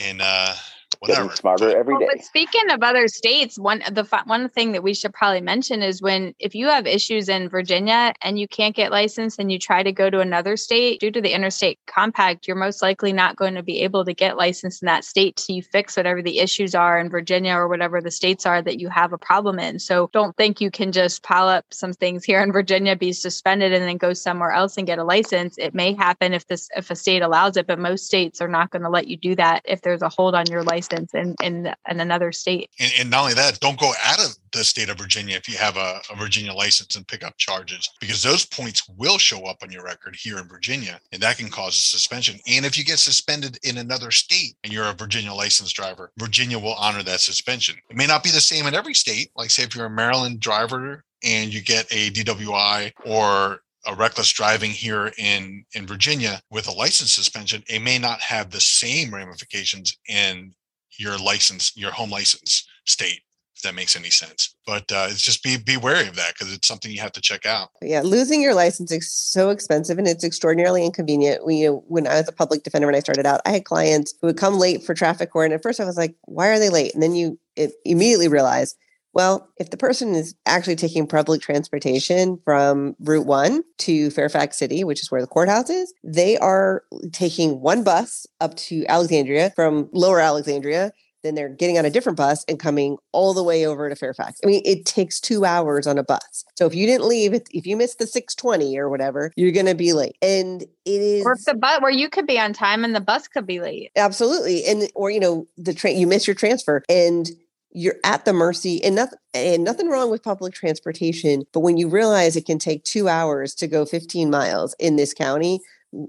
and, 0.00 0.22
uh, 0.22 0.54
Getting 1.04 1.30
smarter 1.30 1.76
every 1.76 1.94
Well, 1.94 2.08
but 2.12 2.24
speaking 2.24 2.70
of 2.70 2.82
other 2.82 3.06
states, 3.08 3.58
one 3.58 3.82
the 3.90 4.04
one 4.24 4.48
thing 4.48 4.72
that 4.72 4.82
we 4.82 4.94
should 4.94 5.12
probably 5.12 5.40
mention 5.40 5.82
is 5.82 6.00
when 6.00 6.34
if 6.38 6.54
you 6.54 6.66
have 6.68 6.86
issues 6.86 7.28
in 7.28 7.48
Virginia 7.48 8.14
and 8.22 8.38
you 8.38 8.48
can't 8.48 8.74
get 8.74 8.90
licensed 8.90 9.38
and 9.38 9.52
you 9.52 9.58
try 9.58 9.82
to 9.82 9.92
go 9.92 10.10
to 10.10 10.20
another 10.20 10.56
state 10.56 11.00
due 11.00 11.10
to 11.10 11.20
the 11.20 11.32
interstate 11.32 11.78
compact, 11.86 12.48
you're 12.48 12.56
most 12.56 12.82
likely 12.82 13.12
not 13.12 13.36
going 13.36 13.54
to 13.54 13.62
be 13.62 13.82
able 13.82 14.04
to 14.04 14.14
get 14.14 14.36
licensed 14.36 14.82
in 14.82 14.86
that 14.86 15.04
state 15.04 15.36
till 15.36 15.56
you 15.56 15.62
fix 15.62 15.96
whatever 15.96 16.22
the 16.22 16.38
issues 16.38 16.74
are 16.74 16.98
in 16.98 17.08
Virginia 17.08 17.52
or 17.54 17.68
whatever 17.68 18.00
the 18.00 18.10
states 18.10 18.46
are 18.46 18.62
that 18.62 18.80
you 18.80 18.88
have 18.88 19.12
a 19.12 19.18
problem 19.18 19.58
in. 19.58 19.78
So 19.78 20.08
don't 20.12 20.36
think 20.36 20.60
you 20.60 20.70
can 20.70 20.92
just 20.92 21.22
pile 21.22 21.48
up 21.48 21.66
some 21.70 21.92
things 21.92 22.24
here 22.24 22.42
in 22.42 22.52
Virginia, 22.52 22.96
be 22.96 23.12
suspended, 23.12 23.72
and 23.72 23.84
then 23.84 23.98
go 23.98 24.12
somewhere 24.12 24.52
else 24.52 24.76
and 24.76 24.86
get 24.86 24.98
a 24.98 25.04
license. 25.04 25.56
It 25.58 25.74
may 25.74 25.92
happen 25.92 26.32
if 26.32 26.46
this 26.46 26.68
if 26.76 26.90
a 26.90 26.96
state 26.96 27.22
allows 27.22 27.56
it, 27.56 27.66
but 27.66 27.78
most 27.78 28.06
states 28.06 28.40
are 28.40 28.48
not 28.48 28.70
going 28.70 28.82
to 28.82 28.90
let 28.90 29.08
you 29.08 29.16
do 29.16 29.34
that 29.36 29.62
if 29.66 29.82
there's 29.82 30.02
a 30.02 30.08
hold 30.08 30.34
on 30.34 30.46
your 30.46 30.62
license 30.62 30.86
in 30.96 31.34
in, 31.42 31.66
in 31.88 32.00
another 32.00 32.32
state. 32.32 32.70
And, 32.78 32.92
and 32.98 33.10
not 33.10 33.22
only 33.22 33.34
that, 33.34 33.60
don't 33.60 33.78
go 33.78 33.92
out 34.04 34.20
of 34.24 34.36
the 34.52 34.64
state 34.64 34.88
of 34.88 34.98
Virginia 34.98 35.36
if 35.36 35.48
you 35.48 35.56
have 35.56 35.76
a, 35.76 36.00
a 36.10 36.16
Virginia 36.16 36.52
license 36.52 36.96
and 36.96 37.06
pick 37.06 37.22
up 37.22 37.36
charges 37.36 37.88
because 38.00 38.22
those 38.22 38.46
points 38.46 38.88
will 38.96 39.18
show 39.18 39.44
up 39.44 39.58
on 39.62 39.70
your 39.70 39.84
record 39.84 40.16
here 40.16 40.38
in 40.38 40.48
Virginia 40.48 40.98
and 41.12 41.22
that 41.22 41.36
can 41.36 41.50
cause 41.50 41.74
a 41.76 41.80
suspension. 41.80 42.38
And 42.48 42.64
if 42.64 42.78
you 42.78 42.84
get 42.84 42.98
suspended 42.98 43.58
in 43.62 43.78
another 43.78 44.10
state 44.10 44.54
and 44.64 44.72
you're 44.72 44.86
a 44.86 44.94
Virginia 44.94 45.32
licensed 45.32 45.76
driver, 45.76 46.10
Virginia 46.18 46.58
will 46.58 46.74
honor 46.74 47.02
that 47.02 47.20
suspension. 47.20 47.76
It 47.90 47.96
may 47.96 48.06
not 48.06 48.24
be 48.24 48.30
the 48.30 48.40
same 48.40 48.66
in 48.66 48.74
every 48.74 48.94
state. 48.94 49.30
Like, 49.36 49.50
say, 49.50 49.64
if 49.64 49.74
you're 49.74 49.86
a 49.86 49.90
Maryland 49.90 50.40
driver 50.40 51.04
and 51.22 51.52
you 51.52 51.62
get 51.62 51.86
a 51.92 52.10
DWI 52.10 52.92
or 53.04 53.60
a 53.86 53.94
reckless 53.94 54.30
driving 54.30 54.70
here 54.70 55.12
in 55.16 55.64
in 55.74 55.86
Virginia 55.86 56.40
with 56.50 56.66
a 56.68 56.72
license 56.72 57.12
suspension, 57.12 57.62
it 57.68 57.82
may 57.82 57.98
not 57.98 58.20
have 58.20 58.50
the 58.50 58.60
same 58.60 59.14
ramifications 59.14 59.96
in 60.08 60.52
your 60.98 61.18
license, 61.18 61.72
your 61.76 61.90
home 61.90 62.10
license 62.10 62.66
state, 62.84 63.20
if 63.54 63.62
that 63.62 63.74
makes 63.74 63.96
any 63.96 64.10
sense. 64.10 64.54
But 64.66 64.90
uh, 64.92 65.08
it's 65.10 65.20
just 65.20 65.42
be 65.42 65.56
be 65.56 65.76
wary 65.76 66.06
of 66.08 66.16
that 66.16 66.34
because 66.34 66.52
it's 66.52 66.68
something 66.68 66.90
you 66.90 67.00
have 67.00 67.12
to 67.12 67.20
check 67.20 67.46
out. 67.46 67.70
Yeah, 67.82 68.02
losing 68.02 68.42
your 68.42 68.54
license 68.54 68.92
is 68.92 69.12
so 69.12 69.50
expensive 69.50 69.98
and 69.98 70.08
it's 70.08 70.24
extraordinarily 70.24 70.84
inconvenient. 70.84 71.46
We, 71.46 71.56
you 71.56 71.66
know, 71.68 71.84
when 71.88 72.06
I 72.06 72.16
was 72.16 72.28
a 72.28 72.32
public 72.32 72.62
defender 72.62 72.86
when 72.86 72.94
I 72.94 73.00
started 73.00 73.26
out, 73.26 73.40
I 73.46 73.50
had 73.50 73.64
clients 73.64 74.14
who 74.20 74.26
would 74.28 74.38
come 74.38 74.58
late 74.58 74.84
for 74.84 74.94
traffic 74.94 75.30
court, 75.30 75.46
and 75.46 75.54
at 75.54 75.62
first 75.62 75.80
I 75.80 75.84
was 75.84 75.96
like, 75.96 76.14
"Why 76.22 76.48
are 76.48 76.58
they 76.58 76.70
late?" 76.70 76.94
And 76.94 77.02
then 77.02 77.14
you 77.14 77.38
immediately 77.84 78.28
realize, 78.28 78.74
well, 79.16 79.48
if 79.56 79.70
the 79.70 79.78
person 79.78 80.14
is 80.14 80.34
actually 80.44 80.76
taking 80.76 81.06
public 81.06 81.40
transportation 81.40 82.38
from 82.44 82.94
Route 83.00 83.24
One 83.24 83.62
to 83.78 84.10
Fairfax 84.10 84.58
City, 84.58 84.84
which 84.84 85.00
is 85.00 85.10
where 85.10 85.22
the 85.22 85.26
courthouse 85.26 85.70
is, 85.70 85.94
they 86.04 86.36
are 86.36 86.82
taking 87.12 87.62
one 87.62 87.82
bus 87.82 88.26
up 88.42 88.54
to 88.56 88.84
Alexandria 88.90 89.52
from 89.56 89.88
Lower 89.94 90.20
Alexandria 90.20 90.92
then 91.26 91.34
they're 91.34 91.48
getting 91.48 91.76
on 91.76 91.84
a 91.84 91.90
different 91.90 92.16
bus 92.16 92.44
and 92.48 92.60
coming 92.60 92.96
all 93.12 93.34
the 93.34 93.42
way 93.42 93.66
over 93.66 93.88
to 93.88 93.96
Fairfax. 93.96 94.38
I 94.44 94.46
mean, 94.46 94.62
it 94.64 94.86
takes 94.86 95.18
two 95.20 95.44
hours 95.44 95.86
on 95.86 95.98
a 95.98 96.04
bus. 96.04 96.44
So 96.56 96.66
if 96.66 96.74
you 96.74 96.86
didn't 96.86 97.08
leave, 97.08 97.34
if- 97.34 97.42
if 97.50 97.66
you 97.66 97.76
missed 97.76 97.98
the 97.98 98.06
620 98.06 98.78
or 98.78 98.88
whatever, 98.88 99.32
you're 99.34 99.50
going 99.50 99.66
to 99.66 99.74
be 99.74 99.92
late. 99.92 100.16
And 100.22 100.62
it 100.62 100.68
is 101.02 101.26
Or 101.26 101.32
if 101.32 101.44
the 101.44 101.54
bus 101.54 101.80
where 101.80 101.90
you 101.90 102.08
could 102.08 102.26
be 102.28 102.38
on 102.38 102.52
time 102.52 102.84
and 102.84 102.94
the 102.94 103.00
bus 103.00 103.26
could 103.26 103.46
be 103.46 103.58
late. 103.60 103.90
absolutely. 103.96 104.64
And, 104.66 104.88
or, 104.94 105.10
you 105.10 105.18
know, 105.18 105.48
the 105.56 105.74
train, 105.74 105.98
you 105.98 106.06
miss 106.06 106.28
your 106.28 106.34
transfer 106.34 106.82
and 106.88 107.28
you're 107.76 107.96
at 108.04 108.24
the 108.24 108.32
mercy 108.32 108.82
and 108.82 108.94
nothing, 108.94 109.18
and 109.34 109.62
nothing 109.62 109.88
wrong 109.88 110.10
with 110.10 110.22
public 110.22 110.54
transportation. 110.54 111.44
But 111.52 111.60
when 111.60 111.76
you 111.76 111.88
realize 111.90 112.34
it 112.34 112.46
can 112.46 112.58
take 112.58 112.84
two 112.84 113.06
hours 113.06 113.54
to 113.56 113.66
go 113.66 113.84
15 113.84 114.30
miles 114.30 114.74
in 114.78 114.96
this 114.96 115.12
county, 115.12 115.60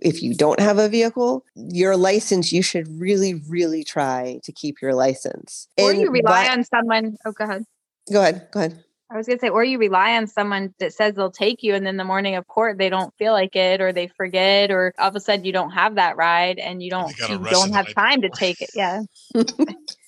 if 0.01 0.23
you 0.23 0.33
don't 0.33 0.61
have 0.61 0.77
a 0.77 0.87
vehicle, 0.87 1.43
your 1.55 1.97
license, 1.97 2.53
you 2.53 2.61
should 2.61 2.87
really, 2.97 3.41
really 3.49 3.83
try 3.83 4.39
to 4.45 4.51
keep 4.53 4.81
your 4.81 4.95
license. 4.95 5.67
Or 5.77 5.91
And 5.91 5.99
you 5.99 6.09
rely 6.09 6.47
by- 6.47 6.53
on 6.53 6.63
someone. 6.63 7.17
Oh, 7.25 7.33
go 7.33 7.43
ahead. 7.43 7.65
Go 8.11 8.21
ahead. 8.21 8.47
Go 8.51 8.59
ahead. 8.61 8.83
I 9.09 9.15
was 9.15 9.25
gonna 9.25 9.39
say, 9.39 9.47
or 9.47 9.63
you 9.63 9.77
rely 9.77 10.17
on 10.17 10.27
someone 10.27 10.73
that 10.79 10.93
says 10.93 11.15
they'll 11.15 11.31
take 11.31 11.63
you, 11.63 11.75
and 11.75 11.85
then 11.85 11.95
the 11.95 12.03
morning 12.03 12.35
of 12.35 12.45
court 12.47 12.77
they 12.77 12.89
don't 12.89 13.13
feel 13.17 13.31
like 13.31 13.55
it, 13.55 13.79
or 13.79 13.93
they 13.93 14.07
forget, 14.07 14.69
or 14.69 14.93
all 14.99 15.07
of 15.07 15.15
a 15.15 15.21
sudden 15.21 15.45
you 15.45 15.53
don't 15.53 15.71
have 15.71 15.95
that 15.95 16.17
ride, 16.17 16.59
and 16.59 16.83
you 16.83 16.89
don't 16.89 17.17
you 17.29 17.39
don't 17.49 17.71
have 17.71 17.85
night 17.87 17.95
time 17.95 18.21
to 18.21 18.29
take 18.29 18.61
it. 18.61 18.71
Yeah, 18.75 19.03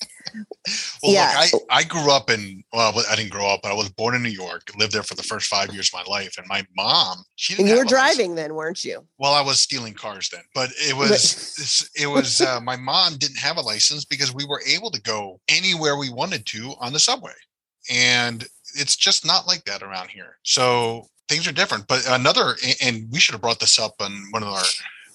Well, 1.04 1.14
Yeah. 1.14 1.48
look, 1.54 1.64
I, 1.72 1.80
I 1.80 1.84
grew 1.84 2.12
up 2.12 2.30
in, 2.30 2.64
well, 2.74 2.94
I 3.10 3.16
didn't 3.16 3.32
grow 3.32 3.48
up, 3.48 3.62
but 3.64 3.72
I 3.72 3.76
was 3.76 3.90
born 3.90 4.16
in 4.16 4.24
New 4.24 4.30
York, 4.30 4.72
lived 4.78 4.94
there 4.94 5.04
for 5.04 5.16
the 5.16 5.24
first 5.24 5.48
five 5.48 5.74
years 5.74 5.90
of 5.94 6.00
my 6.06 6.12
life. 6.12 6.38
And 6.38 6.48
my 6.48 6.66
mom, 6.76 7.24
she 7.36 7.54
didn't 7.54 7.68
And 7.68 7.76
you 7.76 7.84
were 7.84 7.90
driving 7.90 8.36
then, 8.36 8.56
weren't 8.56 8.84
you? 8.84 9.06
Well, 9.18 9.34
I 9.34 9.42
was 9.42 9.60
stealing 9.60 9.94
cars 9.94 10.30
then, 10.30 10.44
but 10.54 10.72
it 10.78 10.96
was, 10.96 11.90
it 11.96 12.08
was, 12.08 12.42
uh, 12.42 12.60
my 12.62 12.76
mom 12.76 13.16
didn't 13.18 13.40
have 13.40 13.58
a 13.58 13.62
license 13.62 14.06
because 14.06 14.34
we 14.34 14.46
were 14.46 14.62
able 14.68 14.92
to 14.92 15.02
go 15.02 15.40
anywhere 15.48 15.98
we 15.98 16.10
wanted 16.10 16.46
to 16.48 16.74
on 16.80 16.94
the 16.94 17.00
subway. 17.00 17.34
And 17.90 18.46
it's 18.76 18.96
just 18.96 19.26
not 19.26 19.48
like 19.48 19.64
that 19.66 19.82
around 19.82 20.10
here. 20.10 20.38
So 20.44 21.08
things 21.28 21.48
are 21.48 21.52
different. 21.52 21.88
But 21.88 22.08
another, 22.08 22.56
and 22.82 23.08
we 23.10 23.20
should 23.20 23.34
have 23.34 23.42
brought 23.42 23.60
this 23.60 23.80
up 23.80 23.94
on 24.00 24.12
one 24.32 24.44
of 24.44 24.50
our 24.50 24.64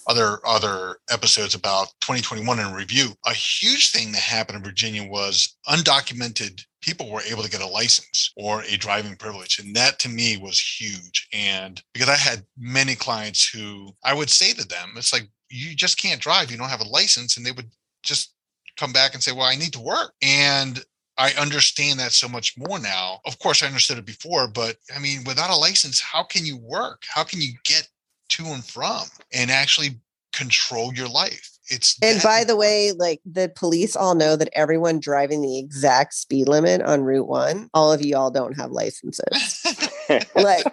other 0.06 0.38
other 0.46 0.98
episodes 1.10 1.54
about 1.54 1.88
2021 2.00 2.58
in 2.58 2.72
review. 2.72 3.10
A 3.26 3.32
huge 3.32 3.92
thing 3.92 4.12
that 4.12 4.20
happened 4.20 4.58
in 4.58 4.64
Virginia 4.64 5.04
was 5.04 5.56
undocumented 5.68 6.64
people 6.84 7.10
were 7.10 7.22
able 7.22 7.42
to 7.42 7.50
get 7.50 7.62
a 7.62 7.66
license 7.66 8.30
or 8.36 8.62
a 8.62 8.76
driving 8.76 9.16
privilege. 9.16 9.58
And 9.58 9.74
that 9.74 9.98
to 10.00 10.08
me 10.08 10.36
was 10.36 10.60
huge. 10.60 11.28
And 11.32 11.82
because 11.94 12.10
I 12.10 12.16
had 12.16 12.44
many 12.58 12.94
clients 12.94 13.48
who 13.48 13.94
I 14.04 14.12
would 14.12 14.28
say 14.28 14.52
to 14.52 14.68
them, 14.68 14.92
it's 14.96 15.12
like, 15.12 15.28
you 15.48 15.74
just 15.74 16.00
can't 16.00 16.20
drive. 16.20 16.50
You 16.50 16.58
don't 16.58 16.68
have 16.68 16.82
a 16.82 16.88
license. 16.88 17.36
And 17.36 17.46
they 17.46 17.52
would 17.52 17.70
just 18.02 18.34
come 18.76 18.92
back 18.92 19.14
and 19.14 19.22
say, 19.22 19.32
well, 19.32 19.46
I 19.46 19.56
need 19.56 19.72
to 19.72 19.80
work. 19.80 20.12
And 20.22 20.84
I 21.16 21.32
understand 21.40 21.98
that 22.00 22.12
so 22.12 22.28
much 22.28 22.54
more 22.58 22.78
now. 22.78 23.20
Of 23.24 23.38
course, 23.38 23.62
I 23.62 23.66
understood 23.66 23.98
it 23.98 24.04
before, 24.04 24.48
but 24.48 24.76
I 24.94 24.98
mean, 24.98 25.22
without 25.24 25.50
a 25.50 25.56
license, 25.56 26.00
how 26.00 26.24
can 26.24 26.44
you 26.44 26.56
work? 26.56 27.04
How 27.08 27.22
can 27.22 27.40
you 27.40 27.52
get 27.64 27.88
to 28.36 28.46
and 28.46 28.64
from 28.64 29.04
and 29.32 29.50
actually 29.50 30.00
control 30.32 30.92
your 30.94 31.08
life? 31.08 31.50
It's 31.70 31.96
And 32.02 32.22
by 32.22 32.44
the 32.44 32.56
way, 32.56 32.92
like 32.92 33.20
the 33.24 33.50
police 33.56 33.96
all 33.96 34.14
know 34.14 34.36
that 34.36 34.50
everyone 34.52 35.00
driving 35.00 35.40
the 35.40 35.58
exact 35.58 36.12
speed 36.12 36.46
limit 36.46 36.82
on 36.82 37.02
Route 37.02 37.26
One, 37.26 37.70
all 37.72 37.90
of 37.90 38.04
you 38.04 38.16
all 38.18 38.30
don't 38.30 38.54
have 38.56 38.70
licenses. 38.70 39.64
like 40.34 40.64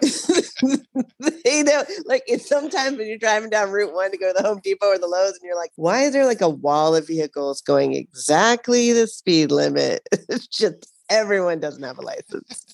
they 1.44 1.62
don't 1.62 1.88
like 2.04 2.24
it's 2.26 2.46
sometimes 2.46 2.98
when 2.98 3.06
you're 3.06 3.16
driving 3.16 3.48
down 3.48 3.70
Route 3.70 3.94
One 3.94 4.10
to 4.10 4.18
go 4.18 4.32
to 4.32 4.42
the 4.42 4.46
Home 4.46 4.60
Depot 4.62 4.86
or 4.86 4.98
the 4.98 5.06
Lowe's, 5.06 5.32
and 5.32 5.42
you're 5.44 5.56
like, 5.56 5.72
why 5.76 6.02
is 6.02 6.12
there 6.12 6.26
like 6.26 6.42
a 6.42 6.48
wall 6.48 6.94
of 6.94 7.06
vehicles 7.06 7.62
going 7.62 7.94
exactly 7.94 8.92
the 8.92 9.06
speed 9.06 9.50
limit? 9.50 10.06
It's 10.28 10.46
just 10.46 10.91
everyone 11.12 11.60
doesn't 11.60 11.82
have 11.82 11.98
a 11.98 12.02
license. 12.02 12.64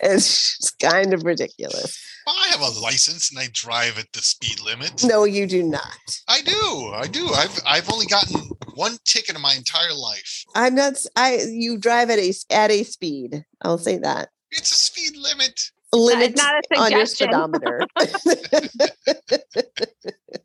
It's 0.00 0.70
kind 0.72 1.14
of 1.14 1.24
ridiculous. 1.24 2.02
I 2.26 2.48
have 2.50 2.60
a 2.60 2.80
license 2.80 3.30
and 3.30 3.38
I 3.38 3.48
drive 3.52 3.98
at 3.98 4.12
the 4.12 4.20
speed 4.20 4.60
limit. 4.60 5.04
No, 5.04 5.24
you 5.24 5.46
do 5.46 5.62
not. 5.62 6.20
I 6.28 6.40
do. 6.42 6.92
I 6.94 7.06
do. 7.06 7.28
I've 7.28 7.58
I've 7.66 7.90
only 7.92 8.06
gotten 8.06 8.50
one 8.74 8.98
ticket 9.04 9.36
in 9.36 9.42
my 9.42 9.54
entire 9.54 9.94
life. 9.94 10.44
I'm 10.54 10.74
not. 10.74 10.94
I 11.14 11.46
you 11.48 11.78
drive 11.78 12.10
at 12.10 12.18
a 12.18 12.34
at 12.50 12.70
a 12.70 12.82
speed. 12.82 13.44
I'll 13.62 13.78
say 13.78 13.98
that. 13.98 14.30
It's 14.50 14.72
a 14.72 14.76
speed 14.76 15.16
limit. 15.16 15.60
Limit 16.04 16.36
not 16.36 16.54
a 16.54 16.62
on 16.78 16.90
your 16.92 17.06
suggestion. 17.06 17.28
speedometer. 17.28 17.86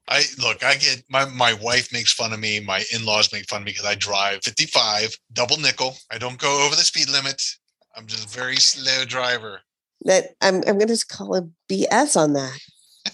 I 0.08 0.24
look, 0.40 0.64
I 0.64 0.76
get 0.76 1.04
my 1.10 1.26
my 1.26 1.54
wife 1.54 1.92
makes 1.94 2.12
fun 2.14 2.34
of 2.34 2.40
me, 2.40 2.60
my 2.60 2.84
in-laws 2.94 3.32
make 3.32 3.48
fun 3.50 3.62
of 3.62 3.66
me 3.66 3.72
because 3.72 3.86
I 3.86 3.96
drive 3.96 4.44
55, 4.44 5.16
double 5.34 5.58
nickel. 5.58 5.96
I 6.12 6.18
don't 6.18 6.38
go 6.38 6.66
over 6.66 6.76
the 6.76 6.82
speed 6.82 7.10
limit. 7.10 7.42
I'm 7.96 8.08
just 8.08 8.26
a 8.26 8.38
very 8.38 8.58
slow 8.58 9.06
driver. 9.06 9.62
that 10.06 10.36
I'm 10.42 10.56
I'm 10.68 10.78
gonna 10.78 10.88
just 10.88 11.10
call 11.10 11.36
it 11.36 11.46
BS 11.70 12.18
on 12.18 12.34
that. 12.34 12.60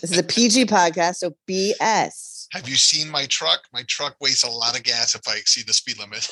This 0.02 0.12
is 0.12 0.18
a 0.18 0.24
PG 0.24 0.66
podcast, 0.78 1.16
so 1.18 1.36
BS. 1.50 2.48
Have 2.54 2.68
you 2.70 2.76
seen 2.76 3.10
my 3.10 3.26
truck? 3.26 3.62
My 3.74 3.84
truck 3.88 4.16
wastes 4.22 4.44
a 4.44 4.50
lot 4.50 4.78
of 4.78 4.84
gas 4.84 5.16
if 5.16 5.28
I 5.28 5.36
exceed 5.36 5.68
the 5.68 5.74
speed 5.74 6.00
limit. 6.00 6.30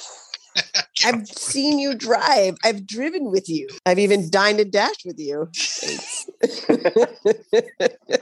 I've 1.06 1.28
seen 1.28 1.80
you 1.80 1.96
drive. 1.96 2.58
I've 2.64 2.88
driven 2.88 3.32
with 3.32 3.50
you. 3.50 3.68
I've 3.86 4.00
even 4.00 4.30
dined 4.30 4.60
and 4.60 4.72
dashed 4.72 5.04
with 5.06 5.20
you. 5.20 5.50
Thanks. 5.56 6.30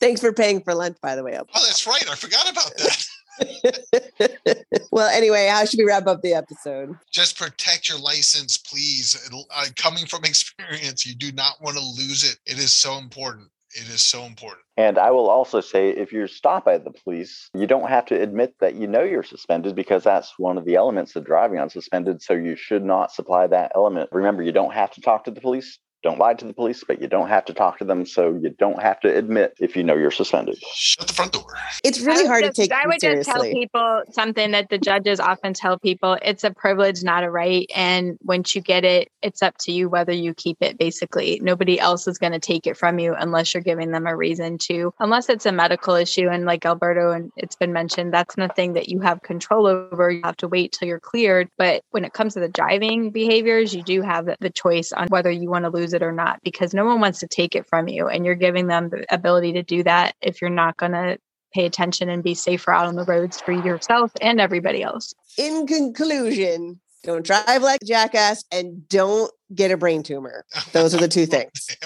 Thanks 0.00 0.20
for 0.20 0.32
paying 0.32 0.62
for 0.62 0.74
lunch, 0.74 0.96
by 1.02 1.14
the 1.14 1.22
way. 1.22 1.38
Oh, 1.38 1.66
that's 1.66 1.86
right. 1.86 2.10
I 2.10 2.14
forgot 2.14 2.50
about 2.50 2.72
that. 2.76 3.06
well, 4.90 5.08
anyway, 5.08 5.48
how 5.50 5.64
should 5.64 5.78
we 5.78 5.84
wrap 5.84 6.06
up 6.06 6.22
the 6.22 6.34
episode? 6.34 6.96
Just 7.10 7.38
protect 7.38 7.88
your 7.88 7.98
license, 7.98 8.56
please. 8.56 9.28
Uh, 9.54 9.66
coming 9.76 10.06
from 10.06 10.24
experience, 10.24 11.06
you 11.06 11.14
do 11.14 11.32
not 11.32 11.60
want 11.60 11.76
to 11.76 11.82
lose 11.82 12.24
it. 12.24 12.38
It 12.46 12.58
is 12.58 12.72
so 12.72 12.98
important. 12.98 13.48
It 13.72 13.88
is 13.88 14.02
so 14.02 14.24
important. 14.24 14.62
And 14.76 14.98
I 14.98 15.10
will 15.10 15.28
also 15.28 15.60
say 15.60 15.90
if 15.90 16.12
you're 16.12 16.26
stopped 16.26 16.64
by 16.66 16.78
the 16.78 16.90
police, 16.90 17.48
you 17.54 17.66
don't 17.66 17.88
have 17.88 18.06
to 18.06 18.20
admit 18.20 18.54
that 18.60 18.74
you 18.74 18.86
know 18.86 19.02
you're 19.02 19.22
suspended 19.22 19.76
because 19.76 20.02
that's 20.02 20.32
one 20.38 20.58
of 20.58 20.64
the 20.64 20.74
elements 20.74 21.14
of 21.14 21.24
driving 21.24 21.58
on 21.58 21.70
suspended. 21.70 22.20
So 22.20 22.34
you 22.34 22.56
should 22.56 22.84
not 22.84 23.12
supply 23.12 23.46
that 23.46 23.72
element. 23.74 24.10
Remember, 24.12 24.42
you 24.42 24.52
don't 24.52 24.72
have 24.72 24.90
to 24.92 25.00
talk 25.00 25.24
to 25.24 25.30
the 25.30 25.40
police. 25.40 25.78
Don't 26.02 26.18
lie 26.18 26.32
to 26.32 26.46
the 26.46 26.54
police, 26.54 26.82
but 26.82 27.00
you 27.02 27.08
don't 27.08 27.28
have 27.28 27.44
to 27.44 27.52
talk 27.52 27.78
to 27.78 27.84
them. 27.84 28.06
So 28.06 28.38
you 28.42 28.48
don't 28.58 28.80
have 28.80 29.00
to 29.00 29.14
admit 29.14 29.54
if 29.60 29.76
you 29.76 29.82
know 29.82 29.94
you're 29.96 30.10
suspended. 30.10 30.58
Shut 30.74 31.06
the 31.08 31.12
front 31.12 31.32
door. 31.32 31.44
It's 31.84 32.00
really 32.00 32.26
hard 32.26 32.44
just- 32.44 32.56
to 32.56 32.62
take 32.62 32.72
I 32.72 32.76
you 32.76 32.82
I 32.84 32.86
would 32.86 33.00
just 33.00 33.28
tell 33.28 33.42
people 33.42 34.02
something 34.12 34.52
that 34.52 34.70
the 34.70 34.78
judges 34.78 35.20
often 35.20 35.52
tell 35.52 35.78
people: 35.78 36.16
it's 36.22 36.42
a 36.42 36.52
privilege, 36.52 37.02
not 37.02 37.22
a 37.22 37.30
right. 37.30 37.70
And 37.74 38.18
once 38.22 38.54
you 38.54 38.62
get 38.62 38.84
it, 38.84 39.10
it's 39.22 39.42
up 39.42 39.58
to 39.58 39.72
you 39.72 39.90
whether 39.90 40.12
you 40.12 40.32
keep 40.32 40.56
it. 40.62 40.78
Basically, 40.78 41.38
nobody 41.42 41.78
else 41.78 42.08
is 42.08 42.16
going 42.16 42.32
to 42.32 42.38
take 42.38 42.66
it 42.66 42.78
from 42.78 42.98
you 42.98 43.14
unless 43.18 43.52
you're 43.52 43.62
giving 43.62 43.90
them 43.90 44.06
a 44.06 44.16
reason 44.16 44.56
to. 44.58 44.94
Unless 45.00 45.28
it's 45.28 45.44
a 45.44 45.52
medical 45.52 45.94
issue, 45.94 46.28
and 46.28 46.46
like 46.46 46.64
Alberto 46.64 47.12
and 47.12 47.30
it's 47.36 47.56
been 47.56 47.74
mentioned, 47.74 48.14
that's 48.14 48.38
nothing 48.38 48.72
that 48.72 48.88
you 48.88 49.00
have 49.00 49.22
control 49.22 49.66
over. 49.66 50.10
You 50.10 50.22
have 50.24 50.36
to 50.38 50.48
wait 50.48 50.72
till 50.72 50.88
you're 50.88 50.98
cleared. 51.00 51.50
But 51.58 51.82
when 51.90 52.06
it 52.06 52.14
comes 52.14 52.34
to 52.34 52.40
the 52.40 52.48
driving 52.48 53.10
behaviors, 53.10 53.74
you 53.74 53.82
do 53.82 54.00
have 54.00 54.24
the- 54.24 54.36
the 54.40 54.50
choice 54.50 54.92
on 54.92 55.08
whether 55.08 55.30
you 55.30 55.50
want 55.50 55.66
to 55.66 55.70
lose 55.70 55.89
it 55.92 56.02
or 56.02 56.12
not, 56.12 56.40
because 56.42 56.74
no 56.74 56.84
one 56.84 57.00
wants 57.00 57.20
to 57.20 57.26
take 57.26 57.54
it 57.54 57.66
from 57.66 57.88
you, 57.88 58.08
and 58.08 58.24
you're 58.24 58.34
giving 58.34 58.66
them 58.66 58.90
the 58.90 59.04
ability 59.12 59.52
to 59.54 59.62
do 59.62 59.82
that 59.82 60.14
if 60.20 60.40
you're 60.40 60.50
not 60.50 60.76
going 60.76 60.92
to 60.92 61.18
pay 61.52 61.66
attention 61.66 62.08
and 62.08 62.22
be 62.22 62.34
safer 62.34 62.72
out 62.72 62.86
on 62.86 62.94
the 62.94 63.04
roads 63.04 63.40
for 63.40 63.52
yourself 63.52 64.12
and 64.20 64.40
everybody 64.40 64.82
else. 64.82 65.12
In 65.36 65.66
conclusion, 65.66 66.80
don't 67.02 67.24
drive 67.24 67.62
like 67.62 67.82
a 67.82 67.86
jackass 67.86 68.44
and 68.52 68.88
don't 68.88 69.32
get 69.54 69.72
a 69.72 69.76
brain 69.76 70.02
tumor. 70.02 70.44
Those 70.72 70.94
are 70.94 70.98
the 70.98 71.08
two 71.08 71.26
things. 71.26 71.76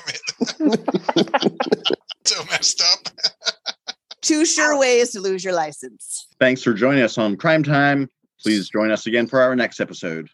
So 2.25 2.43
messed 2.47 2.83
up. 2.83 3.09
Two 4.23 4.47
sure 4.47 4.79
ways 4.79 5.11
to 5.11 5.21
lose 5.21 5.45
your 5.45 5.53
license. 5.53 6.27
Thanks 6.41 6.63
for 6.63 6.73
joining 6.73 7.03
us 7.03 7.19
on 7.19 7.37
Crime 7.37 7.63
Time. 7.63 8.09
Please 8.41 8.71
join 8.71 8.91
us 8.91 9.07
again 9.07 9.27
for 9.27 9.43
our 9.43 9.55
next 9.55 9.81
episode. 9.81 10.31